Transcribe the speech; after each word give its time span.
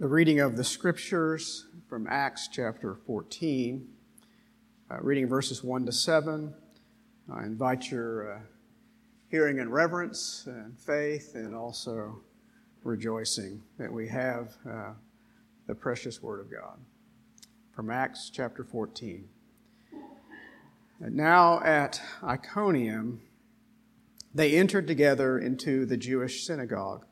The 0.00 0.08
reading 0.08 0.40
of 0.40 0.56
the 0.56 0.64
scriptures 0.64 1.66
from 1.86 2.06
Acts 2.08 2.48
chapter 2.48 2.94
14, 2.94 3.86
uh, 4.90 4.96
reading 5.02 5.28
verses 5.28 5.62
1 5.62 5.84
to 5.84 5.92
7. 5.92 6.54
I 7.30 7.42
invite 7.44 7.90
your 7.90 8.32
uh, 8.32 8.38
hearing 9.28 9.60
and 9.60 9.70
reverence 9.70 10.44
and 10.46 10.78
faith 10.78 11.34
and 11.34 11.54
also 11.54 12.22
rejoicing 12.82 13.62
that 13.76 13.92
we 13.92 14.08
have 14.08 14.56
uh, 14.66 14.92
the 15.66 15.74
precious 15.74 16.22
Word 16.22 16.40
of 16.40 16.50
God. 16.50 16.78
From 17.70 17.90
Acts 17.90 18.30
chapter 18.32 18.64
14. 18.64 19.28
And 21.00 21.14
now 21.14 21.60
at 21.62 22.00
Iconium, 22.24 23.20
they 24.34 24.56
entered 24.56 24.86
together 24.86 25.38
into 25.38 25.84
the 25.84 25.98
Jewish 25.98 26.46
synagogue 26.46 27.04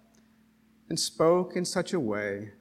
and 0.88 0.98
spoke 0.98 1.54
in 1.54 1.66
such 1.66 1.92
a 1.92 2.00
way 2.00 2.52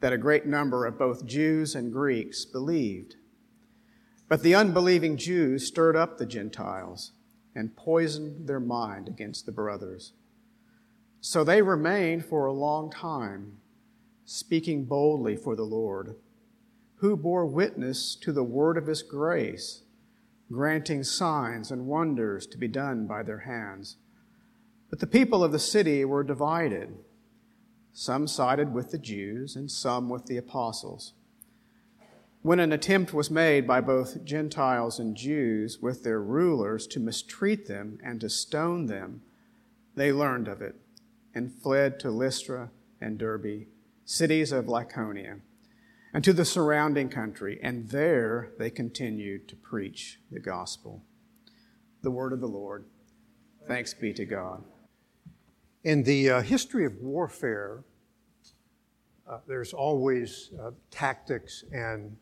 that 0.00 0.12
a 0.12 0.18
great 0.18 0.46
number 0.46 0.86
of 0.86 0.98
both 0.98 1.26
Jews 1.26 1.74
and 1.74 1.92
Greeks 1.92 2.44
believed. 2.44 3.16
But 4.28 4.42
the 4.42 4.54
unbelieving 4.54 5.16
Jews 5.16 5.66
stirred 5.66 5.96
up 5.96 6.18
the 6.18 6.26
Gentiles 6.26 7.12
and 7.54 7.76
poisoned 7.76 8.46
their 8.46 8.60
mind 8.60 9.08
against 9.08 9.46
the 9.46 9.52
brothers. 9.52 10.12
So 11.20 11.42
they 11.42 11.62
remained 11.62 12.24
for 12.24 12.46
a 12.46 12.52
long 12.52 12.90
time, 12.90 13.58
speaking 14.24 14.84
boldly 14.84 15.36
for 15.36 15.56
the 15.56 15.64
Lord, 15.64 16.14
who 16.96 17.16
bore 17.16 17.46
witness 17.46 18.14
to 18.16 18.32
the 18.32 18.44
word 18.44 18.76
of 18.76 18.86
his 18.86 19.02
grace, 19.02 19.82
granting 20.52 21.02
signs 21.02 21.70
and 21.70 21.86
wonders 21.86 22.46
to 22.46 22.58
be 22.58 22.68
done 22.68 23.06
by 23.06 23.22
their 23.22 23.40
hands. 23.40 23.96
But 24.90 25.00
the 25.00 25.06
people 25.06 25.42
of 25.42 25.52
the 25.52 25.58
city 25.58 26.04
were 26.04 26.22
divided. 26.22 26.94
Some 27.92 28.26
sided 28.28 28.72
with 28.72 28.90
the 28.90 28.98
Jews 28.98 29.56
and 29.56 29.70
some 29.70 30.08
with 30.08 30.26
the 30.26 30.36
apostles. 30.36 31.14
When 32.42 32.60
an 32.60 32.72
attempt 32.72 33.12
was 33.12 33.30
made 33.30 33.66
by 33.66 33.80
both 33.80 34.24
Gentiles 34.24 34.98
and 34.98 35.16
Jews 35.16 35.80
with 35.80 36.04
their 36.04 36.20
rulers 36.20 36.86
to 36.88 37.00
mistreat 37.00 37.66
them 37.66 37.98
and 38.02 38.20
to 38.20 38.30
stone 38.30 38.86
them, 38.86 39.22
they 39.96 40.12
learned 40.12 40.46
of 40.46 40.62
it 40.62 40.76
and 41.34 41.52
fled 41.52 41.98
to 42.00 42.10
Lystra 42.10 42.70
and 43.00 43.18
Derbe, 43.18 43.66
cities 44.04 44.52
of 44.52 44.66
Lycaonia, 44.66 45.40
and 46.14 46.24
to 46.24 46.32
the 46.32 46.44
surrounding 46.44 47.08
country, 47.08 47.58
and 47.62 47.90
there 47.90 48.52
they 48.58 48.70
continued 48.70 49.48
to 49.48 49.56
preach 49.56 50.20
the 50.30 50.40
gospel. 50.40 51.02
The 52.02 52.10
word 52.10 52.32
of 52.32 52.40
the 52.40 52.48
Lord. 52.48 52.84
Thanks 53.66 53.92
be 53.92 54.12
to 54.14 54.24
God. 54.24 54.64
In 55.84 56.02
the 56.02 56.30
uh, 56.30 56.42
history 56.42 56.84
of 56.84 56.96
warfare, 57.00 57.84
uh, 59.28 59.38
there's 59.46 59.72
always 59.72 60.50
uh, 60.60 60.72
tactics 60.90 61.64
and 61.70 62.16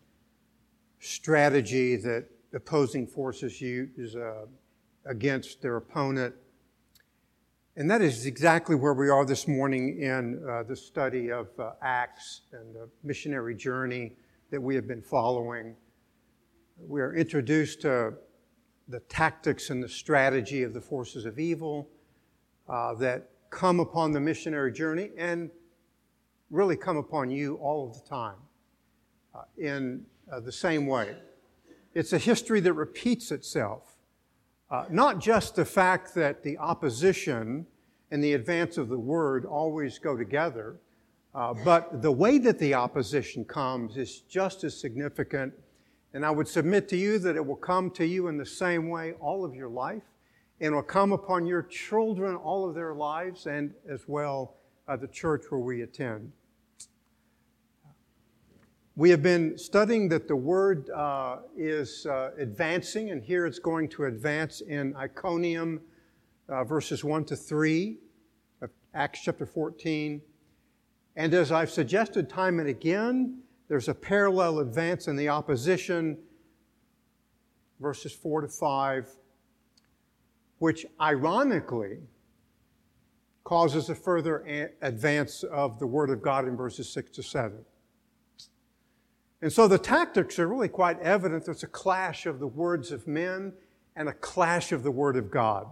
strategy 1.00 1.96
that 1.96 2.26
opposing 2.52 3.06
forces 3.06 3.58
use 3.60 4.14
uh, 4.14 4.44
against 5.06 5.62
their 5.62 5.76
opponent. 5.76 6.34
And 7.76 7.90
that 7.90 8.02
is 8.02 8.26
exactly 8.26 8.76
where 8.76 8.92
we 8.92 9.08
are 9.08 9.24
this 9.24 9.48
morning 9.48 10.02
in 10.02 10.46
uh, 10.46 10.62
the 10.64 10.76
study 10.76 11.30
of 11.30 11.48
uh, 11.58 11.72
Acts 11.80 12.42
and 12.52 12.74
the 12.74 12.90
missionary 13.04 13.54
journey 13.54 14.12
that 14.50 14.60
we 14.60 14.74
have 14.74 14.86
been 14.86 15.02
following. 15.02 15.74
We 16.78 17.00
are 17.00 17.14
introduced 17.14 17.80
to 17.82 18.14
the 18.88 19.00
tactics 19.00 19.70
and 19.70 19.82
the 19.82 19.88
strategy 19.88 20.62
of 20.62 20.74
the 20.74 20.80
forces 20.80 21.24
of 21.24 21.38
evil 21.38 21.88
that 22.68 23.30
come 23.50 23.80
upon 23.80 24.12
the 24.12 24.20
missionary 24.20 24.72
journey 24.72 25.10
and 25.16 25.50
really 26.50 26.76
come 26.76 26.96
upon 26.96 27.30
you 27.30 27.56
all 27.56 27.88
of 27.88 27.94
the 27.94 28.08
time 28.08 28.36
uh, 29.34 29.42
in 29.58 30.04
uh, 30.30 30.40
the 30.40 30.52
same 30.52 30.86
way. 30.86 31.16
It's 31.94 32.12
a 32.12 32.18
history 32.18 32.60
that 32.60 32.72
repeats 32.74 33.32
itself. 33.32 33.96
Uh, 34.70 34.84
not 34.90 35.20
just 35.20 35.54
the 35.54 35.64
fact 35.64 36.14
that 36.14 36.42
the 36.42 36.58
opposition 36.58 37.66
and 38.10 38.22
the 38.22 38.34
advance 38.34 38.78
of 38.78 38.88
the 38.88 38.98
word 38.98 39.44
always 39.44 39.98
go 39.98 40.16
together, 40.16 40.76
uh, 41.34 41.54
but 41.64 42.02
the 42.02 42.10
way 42.10 42.38
that 42.38 42.58
the 42.58 42.74
opposition 42.74 43.44
comes 43.44 43.96
is 43.96 44.20
just 44.20 44.64
as 44.64 44.78
significant. 44.78 45.52
And 46.14 46.24
I 46.24 46.30
would 46.30 46.48
submit 46.48 46.88
to 46.88 46.96
you 46.96 47.18
that 47.20 47.36
it 47.36 47.44
will 47.44 47.56
come 47.56 47.90
to 47.92 48.06
you 48.06 48.28
in 48.28 48.38
the 48.38 48.46
same 48.46 48.88
way 48.88 49.12
all 49.20 49.44
of 49.44 49.54
your 49.54 49.68
life, 49.68 50.02
and 50.60 50.74
will 50.74 50.82
come 50.82 51.12
upon 51.12 51.46
your 51.46 51.62
children 51.62 52.34
all 52.34 52.68
of 52.68 52.74
their 52.74 52.94
lives, 52.94 53.46
and 53.46 53.74
as 53.88 54.08
well 54.08 54.56
uh, 54.88 54.96
the 54.96 55.08
church 55.08 55.44
where 55.50 55.60
we 55.60 55.82
attend. 55.82 56.32
We 58.94 59.10
have 59.10 59.22
been 59.22 59.58
studying 59.58 60.08
that 60.08 60.26
the 60.26 60.36
word 60.36 60.88
uh, 60.88 61.38
is 61.54 62.06
uh, 62.06 62.30
advancing, 62.38 63.10
and 63.10 63.22
here 63.22 63.44
it's 63.44 63.58
going 63.58 63.90
to 63.90 64.04
advance 64.04 64.62
in 64.62 64.96
Iconium, 64.96 65.82
uh, 66.48 66.64
verses 66.64 67.04
1 67.04 67.26
to 67.26 67.36
3 67.36 67.98
of 68.62 68.70
Acts 68.94 69.20
chapter 69.22 69.44
14. 69.44 70.22
And 71.16 71.34
as 71.34 71.52
I've 71.52 71.70
suggested 71.70 72.30
time 72.30 72.58
and 72.58 72.70
again, 72.70 73.42
there's 73.68 73.88
a 73.88 73.94
parallel 73.94 74.60
advance 74.60 75.08
in 75.08 75.16
the 75.16 75.28
opposition, 75.28 76.16
verses 77.80 78.12
4 78.12 78.42
to 78.42 78.48
5, 78.48 79.10
which 80.58 80.86
ironically 81.00 81.98
causes 83.44 83.88
a 83.88 83.94
further 83.94 84.72
advance 84.82 85.44
of 85.44 85.78
the 85.78 85.86
Word 85.86 86.10
of 86.10 86.20
God 86.20 86.48
in 86.48 86.56
verses 86.56 86.88
6 86.90 87.12
to 87.12 87.22
7. 87.22 87.64
And 89.42 89.52
so 89.52 89.68
the 89.68 89.78
tactics 89.78 90.38
are 90.38 90.48
really 90.48 90.68
quite 90.68 90.98
evident. 91.00 91.44
There's 91.44 91.62
a 91.62 91.68
clash 91.68 92.26
of 92.26 92.40
the 92.40 92.46
words 92.46 92.90
of 92.90 93.06
men 93.06 93.52
and 93.94 94.08
a 94.08 94.12
clash 94.12 94.72
of 94.72 94.82
the 94.82 94.90
Word 94.90 95.16
of 95.16 95.30
God. 95.30 95.68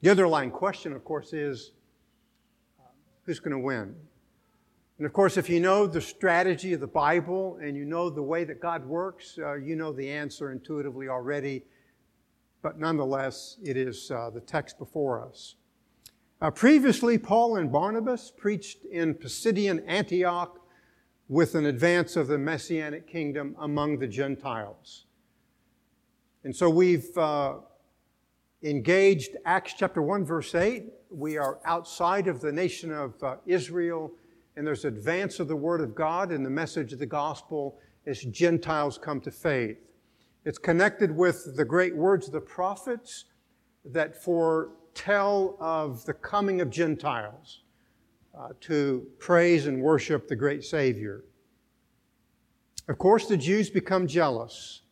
The 0.00 0.10
underlying 0.10 0.50
question, 0.50 0.92
of 0.92 1.04
course, 1.04 1.32
is 1.32 1.72
uh, 2.80 2.88
who's 3.24 3.38
going 3.38 3.52
to 3.52 3.58
win? 3.58 3.94
And 4.98 5.06
of 5.06 5.12
course, 5.12 5.36
if 5.36 5.48
you 5.48 5.60
know 5.60 5.86
the 5.86 6.00
strategy 6.00 6.72
of 6.72 6.80
the 6.80 6.86
Bible 6.86 7.58
and 7.62 7.76
you 7.76 7.84
know 7.84 8.10
the 8.10 8.22
way 8.22 8.44
that 8.44 8.60
God 8.60 8.84
works, 8.84 9.38
uh, 9.38 9.54
you 9.54 9.76
know 9.76 9.92
the 9.92 10.10
answer 10.10 10.52
intuitively 10.52 11.08
already. 11.08 11.64
But 12.64 12.80
nonetheless, 12.80 13.58
it 13.62 13.76
is 13.76 14.10
uh, 14.10 14.30
the 14.30 14.40
text 14.40 14.78
before 14.78 15.22
us. 15.22 15.56
Uh, 16.40 16.50
previously, 16.50 17.18
Paul 17.18 17.56
and 17.56 17.70
Barnabas 17.70 18.32
preached 18.34 18.86
in 18.86 19.12
Pisidian 19.12 19.84
Antioch 19.86 20.58
with 21.28 21.56
an 21.56 21.66
advance 21.66 22.16
of 22.16 22.26
the 22.26 22.38
Messianic 22.38 23.06
kingdom 23.06 23.54
among 23.58 23.98
the 23.98 24.06
Gentiles. 24.06 25.04
And 26.42 26.56
so 26.56 26.70
we've 26.70 27.14
uh, 27.18 27.56
engaged 28.62 29.36
Acts 29.44 29.74
chapter 29.76 30.00
1, 30.00 30.24
verse 30.24 30.54
8. 30.54 30.86
We 31.10 31.36
are 31.36 31.58
outside 31.66 32.28
of 32.28 32.40
the 32.40 32.50
nation 32.50 32.90
of 32.90 33.22
uh, 33.22 33.36
Israel, 33.44 34.10
and 34.56 34.66
there's 34.66 34.86
advance 34.86 35.38
of 35.38 35.48
the 35.48 35.56
Word 35.56 35.82
of 35.82 35.94
God 35.94 36.32
and 36.32 36.46
the 36.46 36.50
message 36.50 36.94
of 36.94 36.98
the 36.98 37.04
gospel 37.04 37.78
as 38.06 38.22
Gentiles 38.22 38.96
come 38.96 39.20
to 39.20 39.30
faith. 39.30 39.76
It's 40.44 40.58
connected 40.58 41.10
with 41.10 41.56
the 41.56 41.64
great 41.64 41.96
words 41.96 42.26
of 42.26 42.32
the 42.32 42.40
prophets 42.40 43.24
that 43.84 44.22
foretell 44.22 45.56
of 45.58 46.04
the 46.04 46.12
coming 46.12 46.60
of 46.60 46.68
Gentiles 46.68 47.62
uh, 48.38 48.48
to 48.60 49.06
praise 49.18 49.66
and 49.66 49.80
worship 49.80 50.28
the 50.28 50.36
great 50.36 50.64
Savior. 50.64 51.24
Of 52.88 52.98
course, 52.98 53.26
the 53.26 53.36
Jews 53.38 53.70
become 53.70 54.06
jealous. 54.06 54.82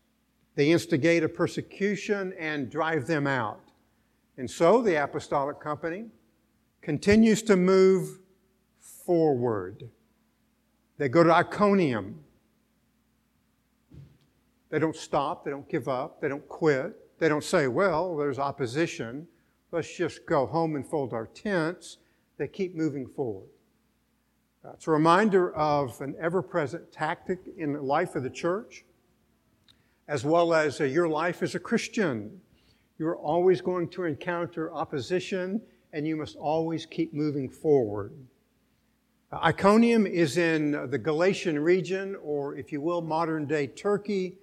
They 0.55 0.71
instigate 0.71 1.23
a 1.23 1.29
persecution 1.29 2.33
and 2.39 2.71
drive 2.71 3.07
them 3.07 3.27
out. 3.27 3.61
And 4.39 4.51
so 4.51 4.81
the 4.81 5.03
apostolic 5.03 5.61
company 5.61 6.07
continues 6.81 7.43
to 7.43 7.57
move 7.57 8.21
forward. 8.79 9.91
They 10.97 11.09
go 11.09 11.23
to 11.23 11.35
Iconium. 11.35 12.22
They 14.73 14.79
don't 14.79 14.97
stop, 14.97 15.45
they 15.45 15.51
don't 15.51 15.69
give 15.69 15.87
up, 15.87 16.23
they 16.23 16.29
don't 16.29 16.49
quit. 16.49 16.99
They 17.19 17.29
don't 17.29 17.45
say, 17.45 17.69
well, 17.69 18.17
there's 18.17 18.39
opposition. 18.39 19.29
Let's 19.71 19.95
just 19.95 20.25
go 20.25 20.47
home 20.47 20.77
and 20.77 20.87
fold 20.87 21.13
our 21.13 21.27
tents 21.27 21.99
they 22.39 22.49
keep 22.49 22.75
moving 22.75 23.07
forward. 23.07 23.51
It's 24.73 24.87
a 24.87 24.91
reminder 24.91 25.55
of 25.55 26.01
an 26.01 26.15
ever 26.19 26.41
present 26.41 26.91
tactic 26.91 27.41
in 27.59 27.75
the 27.75 27.83
life 27.83 28.17
of 28.17 28.23
the 28.23 28.31
church, 28.31 28.87
as 30.09 30.25
well 30.25 30.55
as 30.55 30.81
uh, 30.81 30.85
your 30.85 31.07
life 31.07 31.43
as 31.43 31.55
a 31.55 31.61
Christian. 31.61 32.41
You're 32.99 33.19
always 33.19 33.61
going 33.61 33.91
to 33.91 34.05
encounter 34.05 34.73
opposition, 34.73 35.61
and 35.93 36.07
you 36.07 36.17
must 36.17 36.37
always 36.37 36.87
keep 36.87 37.13
moving 37.13 37.51
forward. 37.51 38.15
Iconium 39.35 40.07
is 40.07 40.39
in 40.39 40.89
the 40.89 40.99
Galatian 40.99 41.59
region, 41.59 42.17
or 42.23 42.57
if 42.57 42.73
you 42.73 42.81
will, 42.81 43.03
modern 43.03 43.47
day 43.47 43.67
Turkey, 43.67 44.39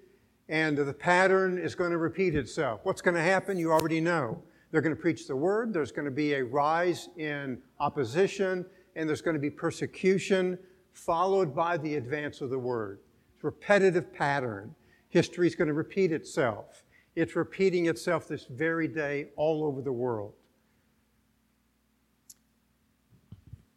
and 0.50 0.78
the 0.78 0.94
pattern 0.94 1.58
is 1.58 1.76
going 1.76 1.92
to 1.92 1.98
repeat 1.98 2.36
itself. 2.36 2.82
What's 2.84 3.02
going 3.02 3.16
to 3.16 3.22
happen? 3.22 3.58
You 3.58 3.72
already 3.72 4.02
know. 4.02 4.42
They're 4.72 4.82
going 4.82 4.96
to 4.96 5.02
preach 5.02 5.28
the 5.28 5.36
word. 5.36 5.74
There's 5.74 5.92
going 5.92 6.06
to 6.06 6.12
be 6.12 6.34
a 6.34 6.44
rise 6.44 7.10
in 7.18 7.60
opposition, 7.80 8.66
and 8.96 9.08
there's 9.08 9.22
going 9.22 9.36
to 9.36 9.40
be 9.40 9.50
persecution 9.50 10.58
followed 10.92 11.56
by 11.56 11.78
the 11.78 11.96
advance 11.96 12.42
of 12.42 12.50
the 12.50 12.60
Word. 12.60 13.00
It's 13.36 13.44
a 13.44 13.48
repetitive 13.48 14.14
pattern. 14.14 14.76
History 15.10 15.48
is 15.48 15.56
going 15.56 15.68
to 15.68 15.74
repeat 15.74 16.12
itself. 16.12 16.84
It's 17.16 17.36
repeating 17.36 17.88
itself 17.88 18.28
this 18.28 18.46
very 18.46 18.88
day 18.88 19.28
all 19.36 19.64
over 19.64 19.82
the 19.82 19.92
world. 19.92 20.34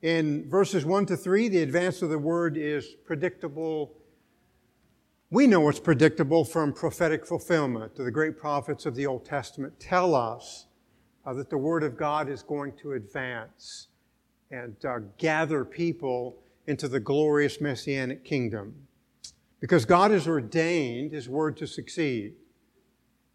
In 0.02 0.48
verses 0.50 0.84
1 0.84 1.06
to 1.06 1.16
3, 1.16 1.48
the 1.48 1.62
advance 1.62 2.02
of 2.02 2.10
the 2.10 2.18
word 2.18 2.56
is 2.56 2.96
predictable. 3.04 3.94
We 5.32 5.46
know 5.46 5.66
it's 5.70 5.80
predictable 5.80 6.44
from 6.44 6.74
prophetic 6.74 7.24
fulfillment. 7.24 7.94
The 7.94 8.10
great 8.10 8.36
prophets 8.36 8.84
of 8.84 8.94
the 8.94 9.06
Old 9.06 9.24
Testament 9.24 9.72
tell 9.80 10.14
us 10.14 10.66
uh, 11.24 11.32
that 11.32 11.48
the 11.48 11.56
word 11.56 11.84
of 11.84 11.96
God 11.96 12.28
is 12.28 12.42
going 12.42 12.74
to 12.82 12.92
advance 12.92 13.88
and 14.50 14.76
uh, 14.84 14.98
gather 15.16 15.64
people 15.64 16.36
into 16.66 16.86
the 16.86 17.00
glorious 17.00 17.62
messianic 17.62 18.26
kingdom. 18.26 18.74
Because 19.58 19.86
God 19.86 20.10
has 20.10 20.28
ordained 20.28 21.12
His 21.12 21.30
word 21.30 21.56
to 21.56 21.66
succeed. 21.66 22.34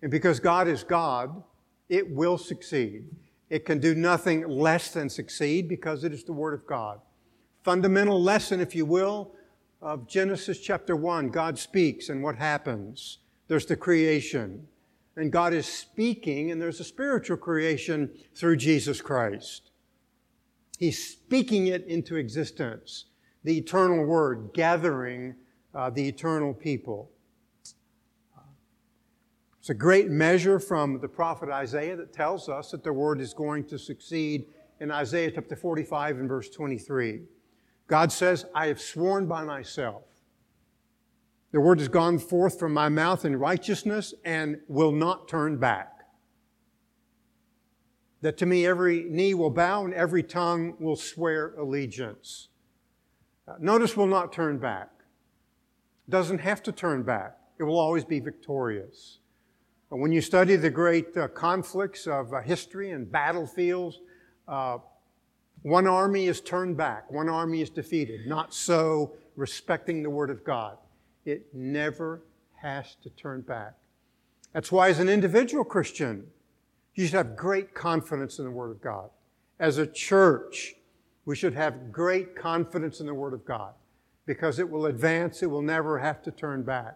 And 0.04 0.12
because 0.12 0.40
God 0.40 0.68
is 0.68 0.84
God, 0.84 1.42
it 1.90 2.08
will 2.12 2.38
succeed. 2.38 3.06
It 3.50 3.66
can 3.66 3.80
do 3.80 3.96
nothing 3.96 4.48
less 4.48 4.92
than 4.92 5.10
succeed 5.10 5.68
because 5.68 6.04
it 6.04 6.14
is 6.14 6.24
the 6.24 6.34
Word 6.34 6.54
of 6.54 6.68
God. 6.68 7.02
Fundamental 7.64 8.22
lesson, 8.22 8.62
if 8.62 8.76
you 8.76 8.86
will, 8.86 9.32
of 9.82 10.08
Genesis 10.08 10.60
chapter 10.60 10.96
1. 10.96 11.30
God 11.30 11.58
speaks, 11.58 12.10
and 12.10 12.24
what 12.24 12.36
happens? 12.36 13.20
There's 13.48 13.66
the 13.66 13.76
creation. 13.76 14.68
And 15.16 15.32
God 15.32 15.54
is 15.54 15.66
speaking, 15.66 16.52
and 16.52 16.62
there's 16.62 16.80
a 16.80 16.84
spiritual 16.84 17.38
creation 17.38 18.12
through 18.36 18.58
Jesus 18.58 19.02
Christ. 19.02 19.72
He's 20.78 21.12
speaking 21.12 21.68
it 21.68 21.86
into 21.88 22.16
existence, 22.18 23.06
the 23.44 23.58
eternal 23.58 24.06
Word 24.06 24.52
gathering 24.54 25.36
uh, 25.74 25.90
the 25.90 26.08
eternal 26.08 26.54
people. 26.54 27.12
It's 29.60 29.70
a 29.70 29.74
great 29.74 30.10
measure 30.10 30.60
from 30.60 31.00
the 31.02 31.08
prophet 31.08 31.50
Isaiah 31.50 31.96
that 31.98 32.14
tells 32.14 32.48
us 32.48 32.72
that 32.72 32.84
the 32.84 32.94
word 32.94 33.20
is 33.20 33.34
going 33.34 33.66
to 33.66 33.78
succeed 33.78 34.46
in 34.80 34.92
Isaiah 34.92 35.30
chapter 35.30 35.58
45 35.58 36.20
and 36.20 36.30
verse 36.30 36.50
23. 36.50 37.24
God 37.88 38.12
says, 38.12 38.46
I 38.54 38.68
have 38.68 38.82
sworn 38.82 39.28
by 39.28 39.44
myself. 39.44 40.04
The 41.52 41.62
word 41.62 41.80
has 41.80 41.88
gone 41.88 42.20
forth 42.20 42.60
from 42.60 42.74
my 42.74 42.90
mouth 42.90 43.24
in 43.24 43.38
righteousness 43.38 44.14
and 44.26 44.60
will 44.68 44.92
not 44.92 45.28
turn 45.28 45.58
back. 45.58 45.94
That 48.22 48.38
to 48.38 48.46
me 48.46 48.66
every 48.66 49.06
knee 49.10 49.34
will 49.34 49.50
bow 49.50 49.86
and 49.86 49.94
every 49.94 50.24
tongue 50.24 50.76
will 50.80 50.98
swear 50.98 51.54
allegiance. 51.58 52.50
Notice 53.60 53.96
will 53.96 54.08
not 54.08 54.34
turn 54.34 54.58
back. 54.58 54.90
Doesn't 56.10 56.40
have 56.40 56.62
to 56.64 56.72
turn 56.72 57.04
back. 57.04 57.38
It 57.60 57.64
will 57.64 57.80
always 57.80 58.04
be 58.04 58.20
victorious. 58.20 59.20
When 59.90 60.12
you 60.12 60.20
study 60.20 60.58
the 60.58 60.70
great 60.70 61.16
uh, 61.16 61.30
conflicts 61.30 62.08
of 62.08 62.34
uh, 62.34 62.42
history 62.42 62.92
and 62.92 63.10
battlefields, 63.10 64.00
uh, 64.48 64.80
one 65.68 65.86
army 65.86 66.28
is 66.28 66.40
turned 66.40 66.78
back, 66.78 67.12
one 67.12 67.28
army 67.28 67.62
is 67.62 67.70
defeated. 67.70 68.26
Not 68.26 68.54
so 68.54 69.14
respecting 69.36 70.02
the 70.02 70.10
Word 70.10 70.30
of 70.30 70.46
God. 70.46 70.78
It 71.26 71.54
never 71.54 72.22
has 72.56 72.96
to 73.04 73.10
turn 73.10 73.42
back. 73.42 73.74
That's 74.54 74.72
why, 74.72 74.88
as 74.88 75.00
an 75.00 75.10
individual 75.10 75.66
Christian, 75.66 76.26
you 76.96 77.06
should 77.06 77.16
have 77.16 77.36
great 77.36 77.74
confidence 77.74 78.40
in 78.40 78.46
the 78.46 78.52
Word 78.52 78.72
of 78.72 78.82
God. 78.82 79.10
As 79.60 79.78
a 79.78 79.86
church, 79.86 80.76
we 81.26 81.36
should 81.36 81.54
have 81.54 81.92
great 81.92 82.34
confidence 82.34 83.02
in 83.02 83.06
the 83.06 83.14
Word 83.14 83.34
of 83.34 83.44
God 83.44 83.74
because 84.26 84.60
it 84.60 84.70
will 84.70 84.86
advance, 84.86 85.44
it 85.44 85.48
will 85.48 85.62
never 85.62 86.00
have 86.00 86.22
to 86.24 86.32
turn 86.32 86.64
back. 86.64 86.96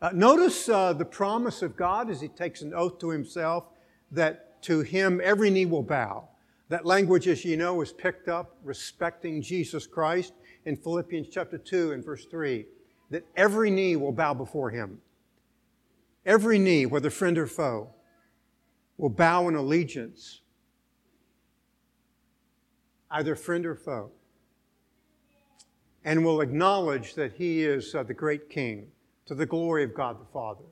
Uh, 0.00 0.10
notice 0.14 0.68
uh, 0.68 0.92
the 0.92 1.04
promise 1.04 1.60
of 1.60 1.76
God 1.76 2.08
as 2.08 2.20
he 2.20 2.28
takes 2.28 2.62
an 2.62 2.72
oath 2.72 3.00
to 3.00 3.10
himself 3.10 3.68
that 4.12 4.62
to 4.62 4.82
him 4.82 5.20
every 5.24 5.50
knee 5.50 5.66
will 5.66 5.82
bow. 5.82 6.28
That 6.72 6.86
language, 6.86 7.28
as 7.28 7.44
you 7.44 7.58
know, 7.58 7.82
is 7.82 7.92
picked 7.92 8.30
up 8.30 8.56
respecting 8.64 9.42
Jesus 9.42 9.86
Christ 9.86 10.32
in 10.64 10.74
Philippians 10.74 11.28
chapter 11.30 11.58
2 11.58 11.92
and 11.92 12.02
verse 12.02 12.24
3. 12.24 12.64
That 13.10 13.26
every 13.36 13.70
knee 13.70 13.96
will 13.96 14.10
bow 14.10 14.32
before 14.32 14.70
him. 14.70 14.98
Every 16.24 16.58
knee, 16.58 16.86
whether 16.86 17.10
friend 17.10 17.36
or 17.36 17.46
foe, 17.46 17.90
will 18.96 19.10
bow 19.10 19.48
in 19.48 19.54
allegiance, 19.54 20.40
either 23.10 23.36
friend 23.36 23.66
or 23.66 23.74
foe, 23.74 24.10
and 26.06 26.24
will 26.24 26.40
acknowledge 26.40 27.12
that 27.16 27.34
he 27.34 27.62
is 27.62 27.94
uh, 27.94 28.02
the 28.02 28.14
great 28.14 28.48
king 28.48 28.86
to 29.26 29.34
the 29.34 29.44
glory 29.44 29.84
of 29.84 29.92
God 29.92 30.18
the 30.18 30.32
Father. 30.32 30.64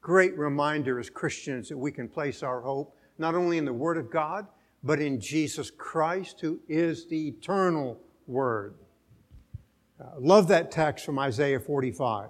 Great 0.00 0.34
reminder 0.38 0.98
as 0.98 1.10
Christians 1.10 1.68
that 1.68 1.76
we 1.76 1.92
can 1.92 2.08
place 2.08 2.42
our 2.42 2.62
hope 2.62 2.96
not 3.18 3.34
only 3.34 3.58
in 3.58 3.66
the 3.66 3.72
Word 3.74 3.98
of 3.98 4.10
God, 4.10 4.46
but 4.82 5.00
in 5.00 5.20
Jesus 5.20 5.70
Christ, 5.70 6.40
who 6.40 6.60
is 6.68 7.06
the 7.06 7.28
eternal 7.28 8.00
Word. 8.26 8.76
Uh, 10.00 10.04
love 10.18 10.48
that 10.48 10.70
text 10.70 11.04
from 11.04 11.18
Isaiah 11.18 11.60
45. 11.60 12.28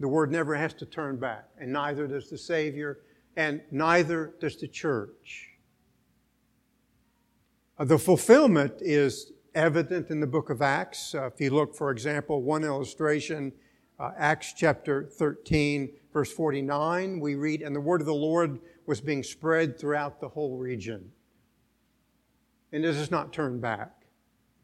The 0.00 0.08
Word 0.08 0.32
never 0.32 0.54
has 0.54 0.74
to 0.74 0.86
turn 0.86 1.18
back, 1.18 1.48
and 1.58 1.72
neither 1.72 2.06
does 2.06 2.30
the 2.30 2.38
Savior, 2.38 3.00
and 3.36 3.60
neither 3.70 4.34
does 4.40 4.56
the 4.56 4.68
church. 4.68 5.50
Uh, 7.78 7.84
the 7.84 7.98
fulfillment 7.98 8.74
is 8.80 9.32
evident 9.54 10.10
in 10.10 10.20
the 10.20 10.26
book 10.26 10.50
of 10.50 10.62
Acts. 10.62 11.14
Uh, 11.14 11.26
if 11.26 11.40
you 11.40 11.50
look, 11.50 11.76
for 11.76 11.90
example, 11.90 12.42
one 12.42 12.64
illustration 12.64 13.52
uh, 14.00 14.12
Acts 14.16 14.52
chapter 14.52 15.04
13, 15.04 15.90
verse 16.12 16.32
49, 16.32 17.18
we 17.18 17.34
read, 17.34 17.62
And 17.62 17.74
the 17.74 17.80
word 17.80 18.00
of 18.00 18.06
the 18.06 18.14
Lord 18.14 18.60
was 18.88 19.02
being 19.02 19.22
spread 19.22 19.78
throughout 19.78 20.18
the 20.18 20.28
whole 20.28 20.56
region. 20.56 21.12
And 22.72 22.82
this 22.82 22.96
is 22.96 23.10
not 23.10 23.34
turned 23.34 23.60
back. 23.60 23.92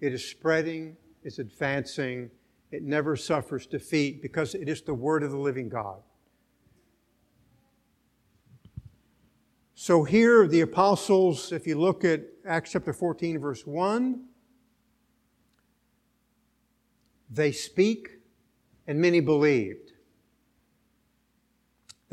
It 0.00 0.14
is 0.14 0.26
spreading, 0.26 0.96
it's 1.22 1.38
advancing, 1.38 2.30
it 2.70 2.82
never 2.82 3.16
suffers 3.16 3.66
defeat 3.66 4.22
because 4.22 4.54
it 4.54 4.66
is 4.66 4.80
the 4.80 4.94
word 4.94 5.22
of 5.22 5.30
the 5.30 5.36
living 5.36 5.68
God. 5.68 6.00
So 9.74 10.04
here, 10.04 10.48
the 10.48 10.62
apostles, 10.62 11.52
if 11.52 11.66
you 11.66 11.78
look 11.78 12.02
at 12.02 12.22
Acts 12.46 12.72
chapter 12.72 12.94
14, 12.94 13.38
verse 13.38 13.66
1, 13.66 14.24
they 17.28 17.52
speak 17.52 18.08
and 18.86 18.98
many 18.98 19.20
believed. 19.20 19.83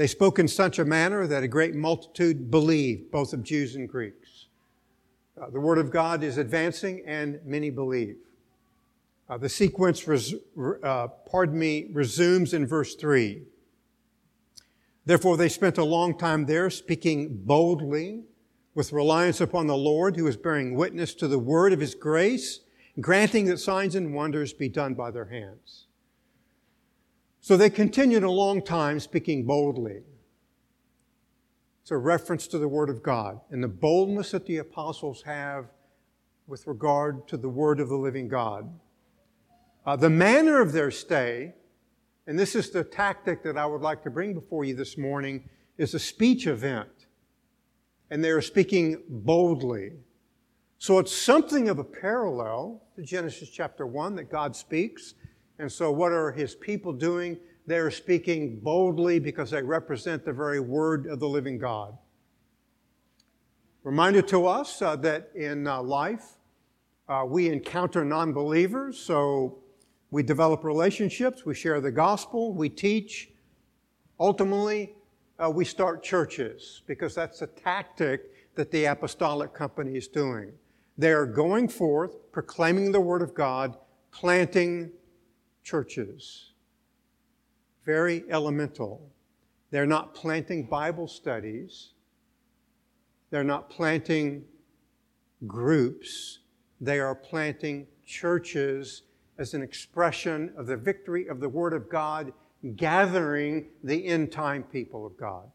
They 0.01 0.07
spoke 0.07 0.39
in 0.39 0.47
such 0.47 0.79
a 0.79 0.83
manner 0.83 1.27
that 1.27 1.43
a 1.43 1.47
great 1.47 1.75
multitude 1.75 2.49
believed, 2.49 3.11
both 3.11 3.33
of 3.33 3.43
Jews 3.43 3.75
and 3.75 3.87
Greeks. 3.87 4.47
Uh, 5.39 5.51
the 5.51 5.59
Word 5.59 5.77
of 5.77 5.91
God 5.91 6.23
is 6.23 6.39
advancing, 6.39 7.03
and 7.05 7.39
many 7.45 7.69
believe. 7.69 8.17
Uh, 9.29 9.37
the 9.37 9.47
sequence, 9.47 10.07
res- 10.07 10.33
uh, 10.81 11.07
pardon 11.29 11.59
me, 11.59 11.85
resumes 11.93 12.55
in 12.55 12.65
verse 12.65 12.95
3. 12.95 13.43
Therefore, 15.05 15.37
they 15.37 15.49
spent 15.49 15.77
a 15.77 15.83
long 15.83 16.17
time 16.17 16.47
there, 16.47 16.71
speaking 16.71 17.37
boldly 17.45 18.23
with 18.73 18.93
reliance 18.93 19.39
upon 19.39 19.67
the 19.67 19.77
Lord, 19.77 20.15
who 20.15 20.25
is 20.25 20.35
bearing 20.35 20.73
witness 20.73 21.13
to 21.13 21.27
the 21.27 21.37
word 21.37 21.73
of 21.73 21.79
his 21.79 21.93
grace, 21.93 22.61
granting 22.99 23.45
that 23.45 23.59
signs 23.59 23.93
and 23.93 24.15
wonders 24.15 24.51
be 24.51 24.67
done 24.67 24.95
by 24.95 25.11
their 25.11 25.25
hands. 25.25 25.85
So 27.43 27.57
they 27.57 27.71
continued 27.71 28.21
a 28.21 28.29
long 28.29 28.61
time 28.61 28.99
speaking 28.99 29.45
boldly. 29.45 30.03
It's 31.81 31.89
a 31.89 31.97
reference 31.97 32.45
to 32.47 32.59
the 32.59 32.67
Word 32.67 32.87
of 32.87 33.01
God 33.01 33.41
and 33.49 33.63
the 33.63 33.67
boldness 33.67 34.31
that 34.31 34.45
the 34.45 34.57
apostles 34.57 35.23
have 35.23 35.65
with 36.45 36.67
regard 36.67 37.27
to 37.29 37.37
the 37.37 37.49
Word 37.49 37.79
of 37.79 37.89
the 37.89 37.97
living 37.97 38.27
God. 38.27 38.71
Uh, 39.87 39.95
the 39.95 40.09
manner 40.09 40.61
of 40.61 40.71
their 40.71 40.91
stay, 40.91 41.55
and 42.27 42.37
this 42.37 42.53
is 42.55 42.69
the 42.69 42.83
tactic 42.83 43.41
that 43.41 43.57
I 43.57 43.65
would 43.65 43.81
like 43.81 44.03
to 44.03 44.11
bring 44.11 44.35
before 44.35 44.63
you 44.63 44.75
this 44.75 44.95
morning, 44.95 45.49
is 45.79 45.95
a 45.95 45.99
speech 45.99 46.45
event. 46.45 47.07
And 48.11 48.23
they 48.23 48.29
are 48.29 48.41
speaking 48.41 49.01
boldly. 49.09 49.93
So 50.77 50.99
it's 50.99 51.15
something 51.15 51.69
of 51.69 51.79
a 51.79 51.83
parallel 51.83 52.83
to 52.95 53.01
Genesis 53.01 53.49
chapter 53.49 53.87
1 53.87 54.15
that 54.17 54.29
God 54.29 54.55
speaks 54.55 55.15
and 55.61 55.71
so, 55.71 55.91
what 55.91 56.11
are 56.11 56.31
his 56.31 56.55
people 56.55 56.91
doing? 56.91 57.37
They're 57.67 57.91
speaking 57.91 58.59
boldly 58.61 59.19
because 59.19 59.51
they 59.51 59.61
represent 59.61 60.25
the 60.25 60.33
very 60.33 60.59
word 60.59 61.05
of 61.05 61.19
the 61.19 61.29
living 61.29 61.59
God. 61.59 61.95
Reminder 63.83 64.23
to 64.23 64.47
us 64.47 64.81
uh, 64.81 64.95
that 64.95 65.29
in 65.35 65.67
uh, 65.67 65.83
life, 65.83 66.25
uh, 67.07 67.25
we 67.27 67.47
encounter 67.47 68.03
non 68.03 68.33
believers, 68.33 68.97
so 68.97 69.59
we 70.09 70.23
develop 70.23 70.63
relationships, 70.63 71.45
we 71.45 71.53
share 71.53 71.79
the 71.79 71.91
gospel, 71.91 72.55
we 72.55 72.67
teach. 72.67 73.29
Ultimately, 74.19 74.95
uh, 75.37 75.51
we 75.51 75.63
start 75.63 76.01
churches 76.01 76.81
because 76.87 77.13
that's 77.13 77.37
the 77.37 77.47
tactic 77.47 78.55
that 78.55 78.71
the 78.71 78.85
apostolic 78.85 79.53
company 79.53 79.95
is 79.95 80.07
doing. 80.07 80.53
They 80.97 81.11
are 81.11 81.27
going 81.27 81.67
forth, 81.67 82.31
proclaiming 82.31 82.91
the 82.91 82.99
Word 82.99 83.21
of 83.21 83.35
God, 83.35 83.77
planting 84.11 84.91
churches. 85.63 86.51
Very 87.85 88.23
elemental. 88.29 89.09
They're 89.71 89.85
not 89.85 90.13
planting 90.13 90.63
Bible 90.63 91.07
studies. 91.07 91.91
They're 93.29 93.43
not 93.43 93.69
planting 93.69 94.45
groups. 95.47 96.39
They 96.79 96.99
are 96.99 97.15
planting 97.15 97.87
churches 98.05 99.03
as 99.37 99.53
an 99.53 99.61
expression 99.61 100.53
of 100.57 100.67
the 100.67 100.77
victory 100.77 101.27
of 101.27 101.39
the 101.39 101.49
Word 101.49 101.73
of 101.73 101.89
God, 101.89 102.33
gathering 102.75 103.67
the 103.83 104.05
end 104.05 104.31
time 104.31 104.63
people 104.63 105.05
of 105.05 105.17
God. 105.17 105.49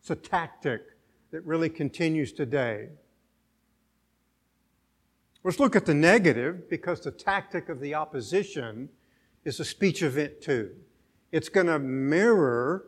It's 0.00 0.10
a 0.10 0.16
tactic 0.16 0.82
that 1.30 1.44
really 1.44 1.70
continues 1.70 2.32
today. 2.32 2.88
Let's 5.44 5.60
look 5.60 5.76
at 5.76 5.86
the 5.86 5.94
negative 5.94 6.68
because 6.68 7.00
the 7.00 7.10
tactic 7.10 7.68
of 7.68 7.80
the 7.80 7.94
opposition 7.94 8.88
is 9.44 9.60
a 9.60 9.64
speech 9.64 10.02
event 10.02 10.40
too. 10.40 10.70
It's 11.32 11.48
going 11.48 11.66
to 11.66 11.78
mirror 11.78 12.86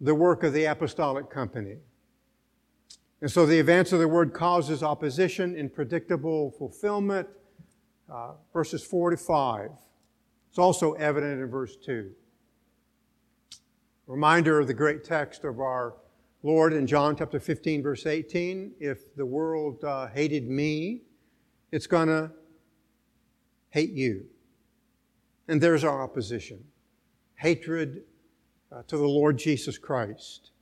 the 0.00 0.14
work 0.14 0.42
of 0.42 0.52
the 0.52 0.64
apostolic 0.64 1.30
company. 1.30 1.76
And 3.20 3.30
so 3.30 3.44
the 3.44 3.60
advance 3.60 3.92
of 3.92 3.98
the 3.98 4.08
word 4.08 4.32
causes 4.32 4.82
opposition 4.82 5.54
in 5.54 5.68
predictable 5.68 6.52
fulfillment. 6.52 7.28
Uh, 8.10 8.32
verses 8.52 8.82
4 8.82 9.10
to 9.10 9.16
5. 9.16 9.70
It's 10.48 10.58
also 10.58 10.94
evident 10.94 11.40
in 11.40 11.46
verse 11.46 11.76
2. 11.76 12.10
Reminder 14.06 14.58
of 14.58 14.66
the 14.66 14.74
great 14.74 15.04
text 15.04 15.44
of 15.44 15.60
our 15.60 15.94
Lord 16.42 16.72
in 16.72 16.86
John 16.86 17.14
chapter 17.14 17.38
15, 17.38 17.82
verse 17.82 18.06
18 18.06 18.72
if 18.80 19.14
the 19.14 19.26
world 19.26 19.84
uh, 19.84 20.08
hated 20.08 20.48
me, 20.48 21.02
it's 21.70 21.86
going 21.86 22.08
to 22.08 22.32
hate 23.68 23.92
you. 23.92 24.24
And 25.50 25.60
there's 25.60 25.82
our 25.82 26.00
opposition 26.00 26.62
hatred 27.34 28.04
uh, 28.70 28.82
to 28.86 28.96
the 28.96 29.08
Lord 29.08 29.36
Jesus 29.36 29.78
Christ. 29.78 30.52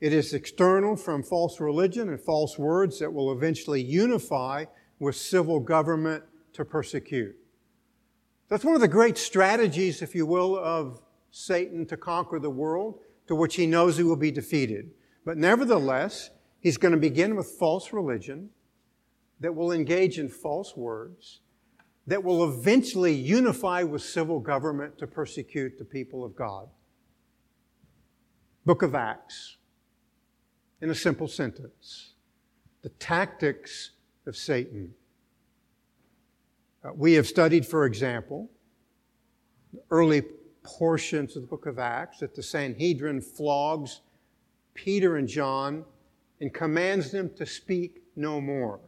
It 0.00 0.12
is 0.12 0.34
external 0.34 0.96
from 0.96 1.22
false 1.22 1.58
religion 1.58 2.10
and 2.10 2.20
false 2.20 2.58
words 2.58 2.98
that 2.98 3.10
will 3.10 3.32
eventually 3.32 3.80
unify 3.80 4.66
with 4.98 5.16
civil 5.16 5.60
government 5.60 6.24
to 6.52 6.64
persecute. 6.66 7.34
That's 8.50 8.66
one 8.66 8.74
of 8.74 8.82
the 8.82 8.86
great 8.86 9.16
strategies, 9.16 10.02
if 10.02 10.14
you 10.14 10.26
will, 10.26 10.58
of 10.58 11.00
Satan 11.30 11.86
to 11.86 11.96
conquer 11.96 12.38
the 12.38 12.50
world, 12.50 13.00
to 13.28 13.34
which 13.34 13.56
he 13.56 13.66
knows 13.66 13.96
he 13.96 14.02
will 14.02 14.16
be 14.16 14.30
defeated. 14.30 14.90
But 15.24 15.38
nevertheless, 15.38 16.28
he's 16.60 16.76
going 16.76 16.92
to 16.92 17.00
begin 17.00 17.34
with 17.34 17.46
false 17.46 17.94
religion 17.94 18.50
that 19.40 19.54
will 19.54 19.72
engage 19.72 20.18
in 20.18 20.28
false 20.28 20.76
words, 20.76 21.40
that 22.08 22.24
will 22.24 22.48
eventually 22.48 23.12
unify 23.12 23.82
with 23.82 24.00
civil 24.00 24.40
government 24.40 24.96
to 24.96 25.06
persecute 25.06 25.76
the 25.76 25.84
people 25.84 26.24
of 26.24 26.34
God. 26.34 26.66
Book 28.64 28.82
of 28.82 28.94
Acts 28.94 29.58
in 30.80 30.88
a 30.88 30.94
simple 30.94 31.28
sentence. 31.28 32.14
The 32.80 32.88
tactics 32.88 33.90
of 34.26 34.36
Satan. 34.36 34.94
Uh, 36.82 36.92
we 36.94 37.12
have 37.12 37.26
studied, 37.26 37.66
for 37.66 37.84
example, 37.84 38.48
the 39.74 39.82
early 39.90 40.22
portions 40.62 41.36
of 41.36 41.42
the 41.42 41.48
book 41.48 41.66
of 41.66 41.78
Acts 41.78 42.20
that 42.20 42.34
the 42.34 42.42
Sanhedrin 42.42 43.20
flogs 43.20 44.00
Peter 44.72 45.16
and 45.16 45.28
John 45.28 45.84
and 46.40 46.54
commands 46.54 47.10
them 47.10 47.28
to 47.36 47.44
speak 47.44 48.02
no 48.16 48.40
more. 48.40 48.80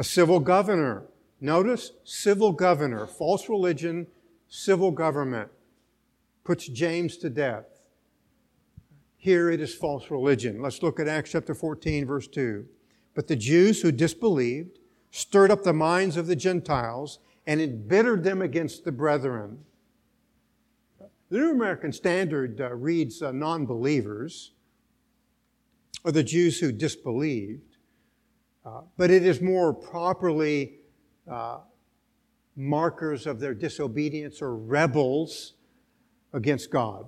A 0.00 0.02
civil 0.02 0.40
governor, 0.40 1.02
notice 1.42 1.92
civil 2.04 2.52
governor, 2.52 3.06
false 3.06 3.50
religion, 3.50 4.06
civil 4.48 4.92
government 4.92 5.50
puts 6.42 6.66
James 6.66 7.18
to 7.18 7.28
death. 7.28 7.66
Here 9.18 9.50
it 9.50 9.60
is 9.60 9.74
false 9.74 10.10
religion. 10.10 10.62
Let's 10.62 10.82
look 10.82 10.98
at 11.00 11.06
Acts 11.06 11.32
chapter 11.32 11.54
14, 11.54 12.06
verse 12.06 12.26
2. 12.26 12.64
But 13.12 13.28
the 13.28 13.36
Jews 13.36 13.82
who 13.82 13.92
disbelieved 13.92 14.78
stirred 15.10 15.50
up 15.50 15.64
the 15.64 15.74
minds 15.74 16.16
of 16.16 16.26
the 16.26 16.34
Gentiles 16.34 17.18
and 17.46 17.60
embittered 17.60 18.24
them 18.24 18.40
against 18.40 18.86
the 18.86 18.92
brethren. 18.92 19.58
The 21.28 21.36
New 21.36 21.50
American 21.50 21.92
Standard 21.92 22.58
uh, 22.58 22.74
reads 22.74 23.20
uh, 23.20 23.32
non 23.32 23.66
believers, 23.66 24.52
or 26.04 26.12
the 26.12 26.24
Jews 26.24 26.58
who 26.58 26.72
disbelieved, 26.72 27.69
uh, 28.70 28.82
but 28.96 29.10
it 29.10 29.24
is 29.24 29.40
more 29.40 29.72
properly 29.72 30.74
uh, 31.28 31.58
markers 32.54 33.26
of 33.26 33.40
their 33.40 33.54
disobedience 33.54 34.40
or 34.40 34.54
rebels 34.54 35.54
against 36.32 36.70
God. 36.70 37.06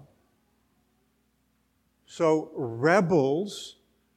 So, 2.07 2.50
rebels 2.54 3.76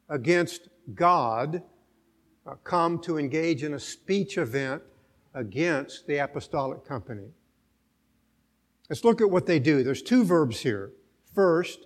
against 0.10 0.70
God 0.96 1.62
uh, 2.48 2.56
come 2.64 3.00
to 3.02 3.18
engage 3.18 3.64
in 3.64 3.76
a 3.76 3.80
speech 3.80 4.38
event 4.38 4.82
against 5.36 6.08
the 6.08 6.18
apostolic 6.18 6.84
company. 6.84 7.28
Let's 8.90 9.04
look 9.04 9.22
at 9.22 9.30
what 9.30 9.46
they 9.46 9.60
do. 9.60 9.84
There's 9.84 10.02
two 10.02 10.24
verbs 10.24 10.60
here. 10.62 10.94
First, 11.34 11.86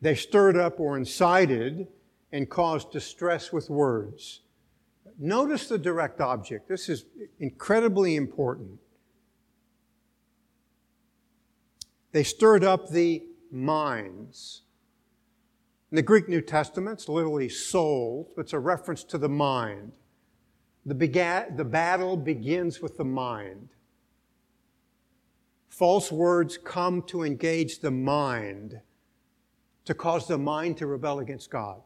they 0.00 0.14
stirred 0.14 0.56
up 0.56 0.80
or 0.80 0.96
incited 0.96 1.86
and 2.32 2.48
caused 2.48 2.90
distress 2.90 3.52
with 3.52 3.70
words. 3.70 4.40
Notice 5.22 5.68
the 5.68 5.76
direct 5.76 6.22
object. 6.22 6.66
This 6.66 6.88
is 6.88 7.04
incredibly 7.38 8.16
important. 8.16 8.80
They 12.12 12.24
stirred 12.24 12.64
up 12.64 12.88
the 12.88 13.22
minds. 13.52 14.62
In 15.92 15.96
the 15.96 16.02
Greek 16.02 16.26
New 16.26 16.40
Testament, 16.40 17.00
it's 17.00 17.08
literally 17.08 17.50
souls, 17.50 18.28
but 18.34 18.42
it's 18.42 18.54
a 18.54 18.58
reference 18.58 19.04
to 19.04 19.18
the 19.18 19.28
mind. 19.28 19.92
The, 20.86 20.94
begat, 20.94 21.58
the 21.58 21.66
battle 21.66 22.16
begins 22.16 22.80
with 22.80 22.96
the 22.96 23.04
mind. 23.04 23.68
False 25.68 26.10
words 26.10 26.56
come 26.56 27.02
to 27.02 27.24
engage 27.24 27.80
the 27.80 27.90
mind, 27.90 28.80
to 29.84 29.92
cause 29.92 30.26
the 30.26 30.38
mind 30.38 30.78
to 30.78 30.86
rebel 30.86 31.18
against 31.18 31.50
God. 31.50 31.82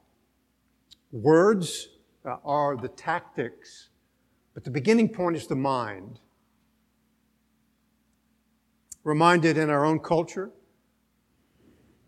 Words 1.10 1.88
uh, 2.24 2.36
are 2.44 2.76
the 2.76 2.88
tactics, 2.88 3.88
but 4.54 4.64
the 4.64 4.70
beginning 4.70 5.08
point 5.08 5.36
is 5.36 5.46
the 5.46 5.56
mind 5.56 6.20
reminded 9.02 9.58
in 9.58 9.68
our 9.68 9.84
own 9.84 9.98
culture. 9.98 10.50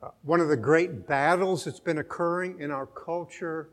Uh, 0.03 0.09
one 0.23 0.41
of 0.41 0.49
the 0.49 0.57
great 0.57 1.07
battles 1.07 1.65
that's 1.65 1.81
been 1.81 1.99
occurring 1.99 2.59
in 2.61 2.71
our 2.71 2.87
culture 2.87 3.71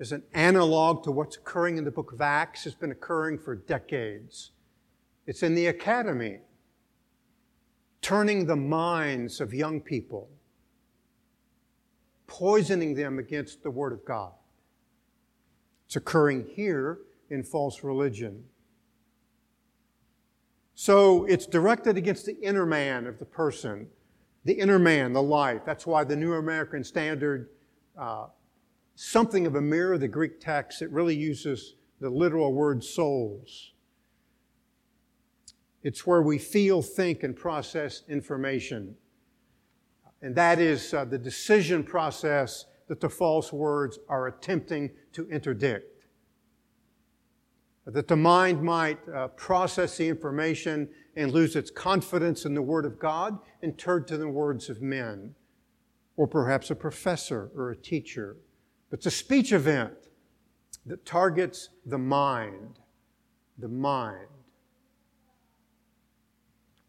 is 0.00 0.12
an 0.12 0.22
analog 0.34 1.04
to 1.04 1.10
what's 1.10 1.36
occurring 1.36 1.78
in 1.78 1.84
the 1.84 1.90
book 1.90 2.12
of 2.12 2.20
Acts, 2.20 2.64
has 2.64 2.74
been 2.74 2.90
occurring 2.90 3.38
for 3.38 3.54
decades. 3.54 4.50
It's 5.26 5.42
in 5.42 5.54
the 5.54 5.66
academy, 5.66 6.38
turning 8.00 8.46
the 8.46 8.56
minds 8.56 9.40
of 9.40 9.52
young 9.52 9.80
people, 9.80 10.28
poisoning 12.26 12.94
them 12.94 13.18
against 13.18 13.62
the 13.62 13.70
Word 13.70 13.92
of 13.92 14.04
God. 14.04 14.32
It's 15.90 15.96
occurring 15.96 16.46
here 16.54 17.00
in 17.30 17.42
false 17.42 17.82
religion. 17.82 18.44
So 20.76 21.24
it's 21.24 21.46
directed 21.46 21.96
against 21.96 22.26
the 22.26 22.40
inner 22.40 22.64
man 22.64 23.08
of 23.08 23.18
the 23.18 23.24
person, 23.24 23.88
the 24.44 24.52
inner 24.52 24.78
man, 24.78 25.12
the 25.12 25.20
life. 25.20 25.62
That's 25.66 25.88
why 25.88 26.04
the 26.04 26.14
New 26.14 26.34
American 26.34 26.84
Standard, 26.84 27.48
uh, 27.98 28.26
something 28.94 29.48
of 29.48 29.56
a 29.56 29.60
mirror, 29.60 29.94
of 29.94 30.00
the 30.02 30.06
Greek 30.06 30.38
text, 30.38 30.80
it 30.80 30.92
really 30.92 31.16
uses 31.16 31.74
the 32.00 32.08
literal 32.08 32.52
word 32.52 32.84
souls. 32.84 33.72
It's 35.82 36.06
where 36.06 36.22
we 36.22 36.38
feel, 36.38 36.82
think, 36.82 37.24
and 37.24 37.34
process 37.34 38.04
information. 38.08 38.94
And 40.22 40.36
that 40.36 40.60
is 40.60 40.94
uh, 40.94 41.04
the 41.04 41.18
decision 41.18 41.82
process 41.82 42.66
that 42.90 43.00
the 43.00 43.08
false 43.08 43.52
words 43.52 43.98
are 44.08 44.26
attempting 44.26 44.90
to 45.12 45.26
interdict 45.30 46.00
that 47.86 48.08
the 48.08 48.16
mind 48.16 48.62
might 48.62 48.98
uh, 49.08 49.28
process 49.28 49.96
the 49.96 50.08
information 50.08 50.88
and 51.16 51.32
lose 51.32 51.56
its 51.56 51.70
confidence 51.70 52.44
in 52.44 52.54
the 52.54 52.62
Word 52.62 52.84
of 52.84 52.98
God 52.98 53.38
and 53.62 53.76
turn 53.76 54.04
to 54.04 54.16
the 54.16 54.28
words 54.28 54.68
of 54.68 54.80
men, 54.80 55.34
or 56.16 56.26
perhaps 56.26 56.70
a 56.70 56.76
professor 56.76 57.50
or 57.56 57.70
a 57.70 57.76
teacher. 57.76 58.36
But 58.90 58.98
it's 58.98 59.06
a 59.06 59.10
speech 59.10 59.52
event 59.52 59.94
that 60.86 61.04
targets 61.04 61.70
the 61.84 61.98
mind. 61.98 62.78
The 63.58 63.68
mind. 63.68 64.28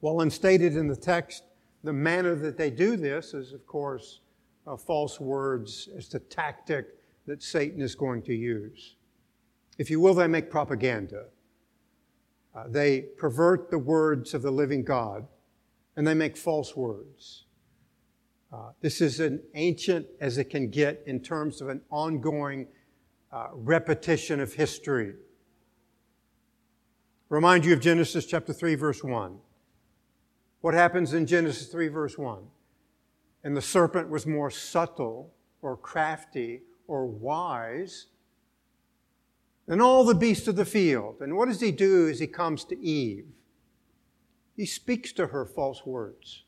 While 0.02 0.22
unstated 0.22 0.76
in 0.76 0.88
the 0.88 0.96
text, 0.96 1.44
the 1.84 1.94
manner 1.94 2.36
that 2.36 2.58
they 2.58 2.70
do 2.70 2.96
this 2.96 3.34
is, 3.34 3.54
of 3.54 3.66
course, 3.66 4.22
uh, 4.68 4.78
false 4.78 5.20
words 5.20 5.90
as 5.98 6.08
the 6.08 6.20
tactic 6.20 6.86
that 7.26 7.42
Satan 7.42 7.82
is 7.82 7.96
going 7.96 8.22
to 8.24 8.34
use. 8.34 8.96
If 9.78 9.90
you 9.90 10.00
will, 10.00 10.14
they 10.14 10.28
make 10.28 10.50
propaganda. 10.50 11.26
Uh, 12.54 12.66
they 12.68 13.02
pervert 13.18 13.72
the 13.72 13.78
words 13.78 14.34
of 14.34 14.42
the 14.42 14.52
living 14.52 14.84
God 14.84 15.28
and 15.96 16.06
they 16.06 16.14
make 16.14 16.38
false 16.38 16.76
words. 16.76 17.46
Uh, 18.52 18.72
this 18.82 19.00
is 19.00 19.20
as 19.20 19.40
ancient 19.56 20.06
as 20.20 20.38
it 20.38 20.46
can 20.46 20.70
get 20.70 21.02
in 21.06 21.22
terms 21.22 21.62
of 21.62 21.70
an 21.70 21.82
ongoing 21.90 22.68
uh, 23.32 23.48
repetition 23.54 24.42
of 24.42 24.54
history. 24.54 25.14
Remind 27.30 27.64
you 27.64 27.72
of 27.72 27.80
Genesis 27.80 28.26
chapter 28.26 28.52
3, 28.52 28.76
verse 28.76 29.04
1. 29.04 29.38
What 30.60 30.74
happens 30.74 31.14
in 31.14 31.26
Genesis 31.26 31.68
3, 31.70 31.88
verse 31.88 32.18
1? 32.18 32.44
And 33.44 33.58
the 33.58 33.62
serpent 33.62 34.10
was 34.10 34.26
more 34.26 34.52
subtle 34.52 35.34
or 35.62 35.76
crafty 35.78 36.62
or 36.88 37.06
wise 37.06 38.08
than 39.68 39.82
all 39.82 40.04
the 40.04 40.16
beasts 40.16 40.48
of 40.48 40.56
the 40.56 40.66
field. 40.66 41.18
And 41.22 41.36
what 41.36 41.48
does 41.48 41.62
he 41.62 41.72
do 41.72 42.10
as 42.10 42.20
he 42.20 42.28
comes 42.28 42.64
to 42.66 42.80
Eve? 42.80 43.26
He 44.56 44.66
speaks 44.66 45.12
to 45.14 45.28
her 45.28 45.46
false 45.46 45.86
words. 45.86 46.44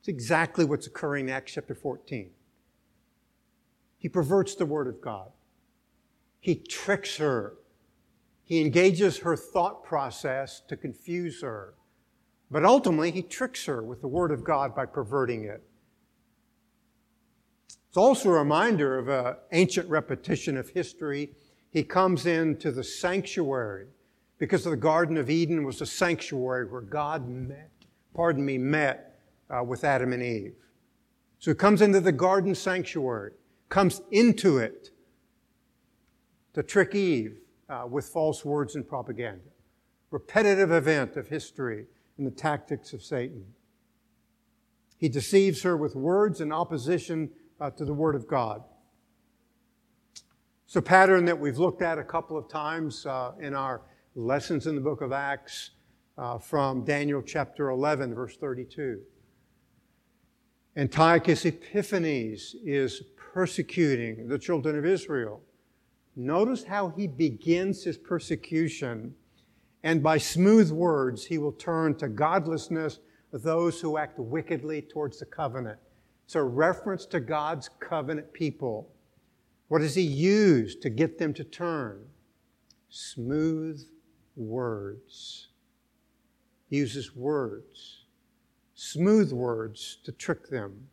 It's 0.00 0.08
exactly 0.08 0.64
what's 0.64 0.86
occurring 0.86 1.28
in 1.28 1.34
Acts 1.34 1.52
chapter 1.52 1.74
14. 1.74 2.30
He 3.98 4.08
perverts 4.08 4.54
the 4.54 4.66
word 4.66 4.88
of 4.88 5.00
God. 5.00 5.30
He 6.40 6.54
tricks 6.54 7.16
her. 7.16 7.54
He 8.44 8.60
engages 8.60 9.18
her 9.18 9.36
thought 9.36 9.82
process 9.82 10.60
to 10.68 10.76
confuse 10.76 11.42
her. 11.42 11.74
But 12.50 12.64
ultimately, 12.64 13.10
he 13.10 13.22
tricks 13.22 13.64
her 13.66 13.82
with 13.82 14.00
the 14.00 14.08
word 14.08 14.30
of 14.30 14.44
God 14.44 14.74
by 14.74 14.86
perverting 14.86 15.44
it. 15.44 15.62
It's 17.96 18.02
also 18.02 18.28
a 18.28 18.32
reminder 18.32 18.98
of 18.98 19.08
an 19.08 19.36
ancient 19.52 19.88
repetition 19.88 20.58
of 20.58 20.68
history. 20.68 21.30
He 21.70 21.82
comes 21.82 22.26
into 22.26 22.70
the 22.70 22.84
sanctuary 22.84 23.86
because 24.36 24.64
the 24.64 24.76
Garden 24.76 25.16
of 25.16 25.30
Eden 25.30 25.64
was 25.64 25.80
a 25.80 25.86
sanctuary 25.86 26.66
where 26.66 26.82
God 26.82 27.26
met, 27.26 27.70
pardon 28.12 28.44
me, 28.44 28.58
met 28.58 29.18
uh, 29.48 29.64
with 29.64 29.82
Adam 29.82 30.12
and 30.12 30.22
Eve. 30.22 30.56
So 31.38 31.52
he 31.52 31.54
comes 31.54 31.80
into 31.80 32.00
the 32.00 32.12
garden 32.12 32.54
sanctuary, 32.54 33.32
comes 33.70 34.02
into 34.10 34.58
it 34.58 34.90
to 36.52 36.62
trick 36.62 36.94
Eve 36.94 37.38
uh, 37.70 37.86
with 37.88 38.04
false 38.04 38.44
words 38.44 38.74
and 38.74 38.86
propaganda. 38.86 39.40
Repetitive 40.10 40.70
event 40.70 41.16
of 41.16 41.28
history 41.28 41.86
and 42.18 42.26
the 42.26 42.30
tactics 42.30 42.92
of 42.92 43.02
Satan. 43.02 43.46
He 44.98 45.08
deceives 45.08 45.62
her 45.62 45.78
with 45.78 45.96
words 45.96 46.42
in 46.42 46.52
opposition 46.52 47.30
uh, 47.60 47.70
to 47.70 47.84
the 47.84 47.92
Word 47.92 48.14
of 48.14 48.26
God. 48.26 48.62
It's 50.66 50.76
a 50.76 50.82
pattern 50.82 51.24
that 51.26 51.38
we've 51.38 51.58
looked 51.58 51.82
at 51.82 51.98
a 51.98 52.04
couple 52.04 52.36
of 52.36 52.48
times 52.48 53.06
uh, 53.06 53.32
in 53.40 53.54
our 53.54 53.82
lessons 54.14 54.66
in 54.66 54.74
the 54.74 54.80
book 54.80 55.00
of 55.00 55.12
Acts 55.12 55.70
uh, 56.18 56.38
from 56.38 56.84
Daniel 56.84 57.22
chapter 57.22 57.70
11, 57.70 58.14
verse 58.14 58.36
32. 58.36 59.00
Antiochus 60.76 61.44
Epiphanes 61.44 62.56
is 62.64 63.02
persecuting 63.16 64.28
the 64.28 64.38
children 64.38 64.76
of 64.76 64.84
Israel. 64.84 65.40
Notice 66.16 66.64
how 66.64 66.88
he 66.88 67.06
begins 67.06 67.84
his 67.84 67.96
persecution, 67.96 69.14
and 69.82 70.02
by 70.02 70.18
smooth 70.18 70.70
words, 70.70 71.24
he 71.24 71.38
will 71.38 71.52
turn 71.52 71.94
to 71.96 72.08
godlessness 72.08 73.00
those 73.32 73.80
who 73.80 73.98
act 73.98 74.18
wickedly 74.18 74.82
towards 74.82 75.18
the 75.18 75.26
covenant. 75.26 75.78
It's 76.26 76.34
a 76.34 76.42
reference 76.42 77.06
to 77.06 77.20
God's 77.20 77.70
covenant 77.80 78.32
people. 78.32 78.92
What 79.68 79.78
does 79.80 79.94
he 79.94 80.02
use 80.02 80.76
to 80.76 80.90
get 80.90 81.18
them 81.18 81.32
to 81.34 81.44
turn? 81.44 82.04
Smooth 82.90 83.80
words. 84.36 85.48
He 86.68 86.76
uses 86.76 87.16
words 87.16 88.06
smooth 88.76 89.32
words 89.32 89.98
to 90.04 90.12
trick 90.12 90.48
them. 90.48 90.88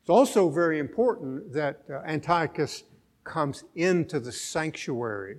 It's 0.00 0.10
also 0.10 0.50
very 0.50 0.78
important 0.78 1.52
that 1.54 1.82
uh, 1.90 2.00
Antiochus 2.06 2.84
comes 3.24 3.64
into 3.74 4.20
the 4.20 4.30
sanctuary 4.30 5.38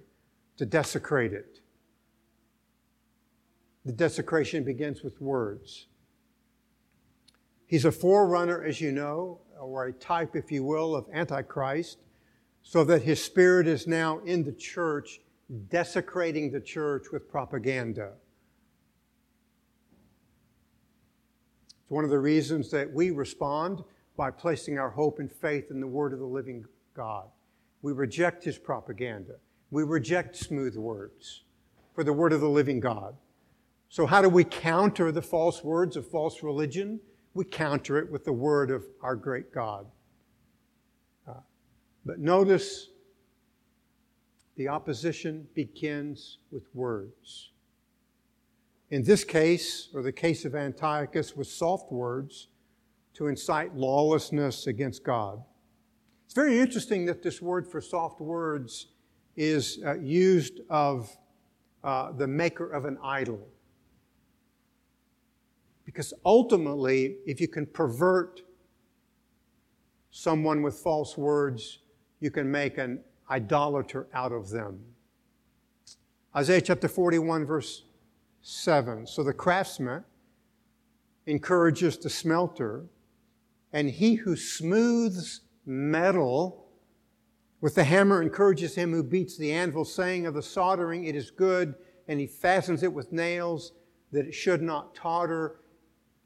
to 0.57 0.65
desecrate 0.65 1.31
it. 1.31 1.59
The 3.85 3.91
desecration 3.91 4.63
begins 4.63 5.03
with 5.03 5.21
words. 5.21 5.85
He's 7.75 7.83
a 7.83 7.91
forerunner, 7.91 8.63
as 8.63 8.79
you 8.79 8.93
know, 8.93 9.41
or 9.59 9.87
a 9.87 9.91
type, 9.91 10.37
if 10.37 10.49
you 10.49 10.63
will, 10.63 10.95
of 10.95 11.07
Antichrist, 11.11 11.97
so 12.63 12.85
that 12.85 13.01
his 13.01 13.21
spirit 13.21 13.67
is 13.67 13.85
now 13.85 14.19
in 14.19 14.45
the 14.45 14.53
church, 14.53 15.19
desecrating 15.69 16.53
the 16.53 16.61
church 16.61 17.07
with 17.11 17.27
propaganda. 17.27 18.13
It's 21.67 21.89
one 21.89 22.05
of 22.05 22.09
the 22.09 22.17
reasons 22.17 22.71
that 22.71 22.93
we 22.93 23.11
respond 23.11 23.83
by 24.15 24.31
placing 24.31 24.79
our 24.79 24.91
hope 24.91 25.19
and 25.19 25.29
faith 25.29 25.69
in 25.69 25.81
the 25.81 25.87
Word 25.87 26.13
of 26.13 26.19
the 26.19 26.25
living 26.25 26.63
God. 26.93 27.27
We 27.81 27.91
reject 27.91 28.45
His 28.45 28.57
propaganda. 28.57 29.35
We 29.69 29.83
reject 29.83 30.37
smooth 30.37 30.77
words 30.77 31.43
for 31.93 32.05
the 32.05 32.13
Word 32.13 32.31
of 32.31 32.39
the 32.39 32.47
living 32.47 32.79
God. 32.79 33.17
So, 33.89 34.05
how 34.05 34.21
do 34.21 34.29
we 34.29 34.45
counter 34.45 35.11
the 35.11 35.21
false 35.21 35.61
words 35.61 35.97
of 35.97 36.07
false 36.07 36.41
religion? 36.41 37.01
We 37.35 37.43
counter 37.43 37.97
it 37.97 38.09
with 38.09 38.23
the 38.23 38.33
Word 38.33 38.71
of 38.71 38.85
our 39.01 39.15
great 39.15 39.53
God. 39.53 39.85
Uh, 41.27 41.33
but 42.05 42.17
notice 42.17 42.89
the 44.55 44.69
opposition 44.69 45.45
begins 45.53 46.37
with 46.49 46.63
words. 46.73 47.51
In 48.89 49.03
this 49.03 49.25
case, 49.25 49.89
or 49.93 50.01
the 50.01 50.13
case 50.13 50.45
of 50.45 50.55
Antiochus, 50.55 51.35
with 51.35 51.47
soft 51.47 51.91
words 51.91 52.47
to 53.15 53.27
incite 53.27 53.75
lawlessness 53.75 54.67
against 54.67 55.03
God. 55.03 55.43
It's 56.25 56.33
very 56.33 56.57
interesting 56.57 57.05
that 57.07 57.21
this 57.21 57.41
word 57.41 57.67
for 57.67 57.81
soft 57.81 58.21
words 58.21 58.87
is 59.35 59.79
uh, 59.85 59.95
used 59.99 60.61
of 60.69 61.09
uh, 61.83 62.13
the 62.13 62.27
maker 62.27 62.69
of 62.71 62.85
an 62.85 62.97
idol. 63.03 63.45
Because 65.95 66.13
ultimately, 66.25 67.19
if 67.25 67.39
you 67.39 67.47
can 67.47 67.65
pervert 67.65 68.41
someone 70.11 70.61
with 70.61 70.75
false 70.75 71.17
words, 71.17 71.79
you 72.19 72.29
can 72.29 72.51
make 72.51 72.77
an 72.77 72.99
idolater 73.29 74.09
out 74.13 74.33
of 74.33 74.49
them. 74.49 74.83
Isaiah 76.35 76.59
chapter 76.59 76.89
41, 76.89 77.45
verse 77.45 77.83
7. 78.41 79.07
So 79.07 79.23
the 79.23 79.31
craftsman 79.31 80.03
encourages 81.27 81.97
the 81.97 82.09
smelter, 82.09 82.87
and 83.71 83.89
he 83.89 84.15
who 84.15 84.35
smooths 84.35 85.41
metal 85.65 86.67
with 87.61 87.75
the 87.75 87.85
hammer 87.85 88.21
encourages 88.21 88.75
him 88.75 88.91
who 88.91 89.01
beats 89.01 89.37
the 89.37 89.53
anvil, 89.53 89.85
saying 89.85 90.25
of 90.25 90.33
the 90.33 90.43
soldering, 90.43 91.05
It 91.05 91.15
is 91.15 91.31
good, 91.31 91.73
and 92.09 92.19
he 92.19 92.27
fastens 92.27 92.83
it 92.83 92.91
with 92.91 93.13
nails 93.13 93.71
that 94.11 94.25
it 94.25 94.33
should 94.33 94.61
not 94.61 94.93
totter. 94.93 95.61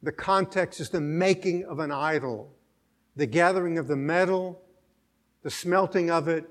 The 0.02 0.12
context 0.12 0.80
is 0.80 0.90
the 0.90 1.02
making 1.02 1.66
of 1.66 1.80
an 1.80 1.92
idol, 1.92 2.52
the 3.16 3.26
gathering 3.26 3.78
of 3.78 3.88
the 3.88 3.98
metal, 3.98 4.62
the 5.44 5.50
smelting 5.50 6.10
of 6.10 6.28
it, 6.28 6.50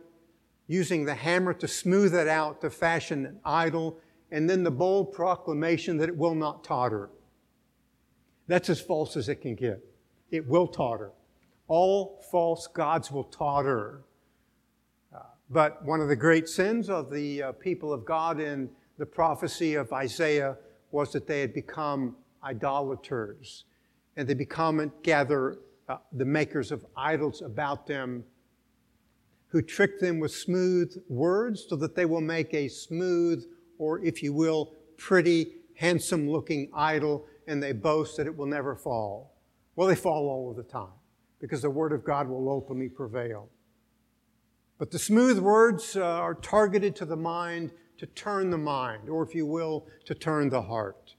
using 0.66 1.04
the 1.04 1.14
hammer 1.14 1.54
to 1.54 1.66
smooth 1.66 2.14
it 2.14 2.28
out 2.28 2.60
to 2.60 2.70
fashion 2.70 3.24
an 3.26 3.40
idol 3.44 3.98
and 4.30 4.48
then 4.48 4.62
the 4.62 4.70
bold 4.70 5.12
proclamation 5.12 5.96
that 5.96 6.08
it 6.08 6.16
will 6.16 6.34
not 6.34 6.62
totter. 6.62 7.10
That's 8.46 8.68
as 8.68 8.80
false 8.80 9.16
as 9.16 9.28
it 9.28 9.36
can 9.36 9.54
get. 9.54 9.82
It 10.30 10.46
will 10.46 10.66
totter. 10.66 11.12
All 11.66 12.22
false 12.30 12.66
gods 12.66 13.10
will 13.10 13.24
totter. 13.24 14.02
Uh, 15.14 15.20
but 15.50 15.84
one 15.84 16.00
of 16.00 16.08
the 16.08 16.16
great 16.16 16.48
sins 16.48 16.90
of 16.90 17.10
the 17.10 17.42
uh, 17.42 17.52
people 17.52 17.92
of 17.92 18.04
God 18.04 18.40
in 18.40 18.68
the 18.98 19.06
prophecy 19.06 19.74
of 19.74 19.92
Isaiah 19.92 20.56
was 20.90 21.12
that 21.12 21.26
they 21.26 21.40
had 21.40 21.54
become 21.54 22.16
idolaters 22.48 23.64
and 24.16 24.26
they 24.26 24.34
become 24.34 24.80
and 24.80 24.90
gather 25.02 25.58
uh, 25.88 25.98
the 26.12 26.24
makers 26.24 26.72
of 26.72 26.84
idols 26.96 27.42
about 27.42 27.86
them 27.86 28.24
who 29.48 29.62
trick 29.62 30.00
them 30.00 30.18
with 30.18 30.32
smooth 30.32 30.92
words 31.08 31.66
so 31.68 31.76
that 31.76 31.94
they 31.94 32.04
will 32.04 32.20
make 32.20 32.52
a 32.52 32.68
smooth 32.68 33.44
or, 33.78 34.04
if 34.04 34.22
you 34.22 34.32
will, 34.32 34.74
pretty, 34.96 35.54
handsome 35.76 36.28
looking 36.28 36.68
idol, 36.74 37.24
and 37.46 37.62
they 37.62 37.72
boast 37.72 38.16
that 38.16 38.26
it 38.26 38.36
will 38.36 38.46
never 38.46 38.74
fall. 38.74 39.36
Well, 39.76 39.86
they 39.86 39.94
fall 39.94 40.28
all 40.28 40.50
of 40.50 40.56
the 40.56 40.64
time 40.64 40.98
because 41.40 41.62
the 41.62 41.70
Word 41.70 41.92
of 41.92 42.04
God 42.04 42.28
will 42.28 42.50
openly 42.50 42.88
prevail. 42.88 43.48
But 44.76 44.90
the 44.90 44.98
smooth 44.98 45.38
words 45.38 45.96
uh, 45.96 46.02
are 46.02 46.34
targeted 46.34 46.96
to 46.96 47.04
the 47.04 47.16
mind 47.16 47.70
to 47.98 48.06
turn 48.06 48.50
the 48.50 48.58
mind, 48.58 49.08
or 49.08 49.22
if 49.22 49.34
you 49.34 49.46
will, 49.46 49.86
to 50.04 50.14
turn 50.14 50.48
the 50.48 50.62
heart. 50.62 51.14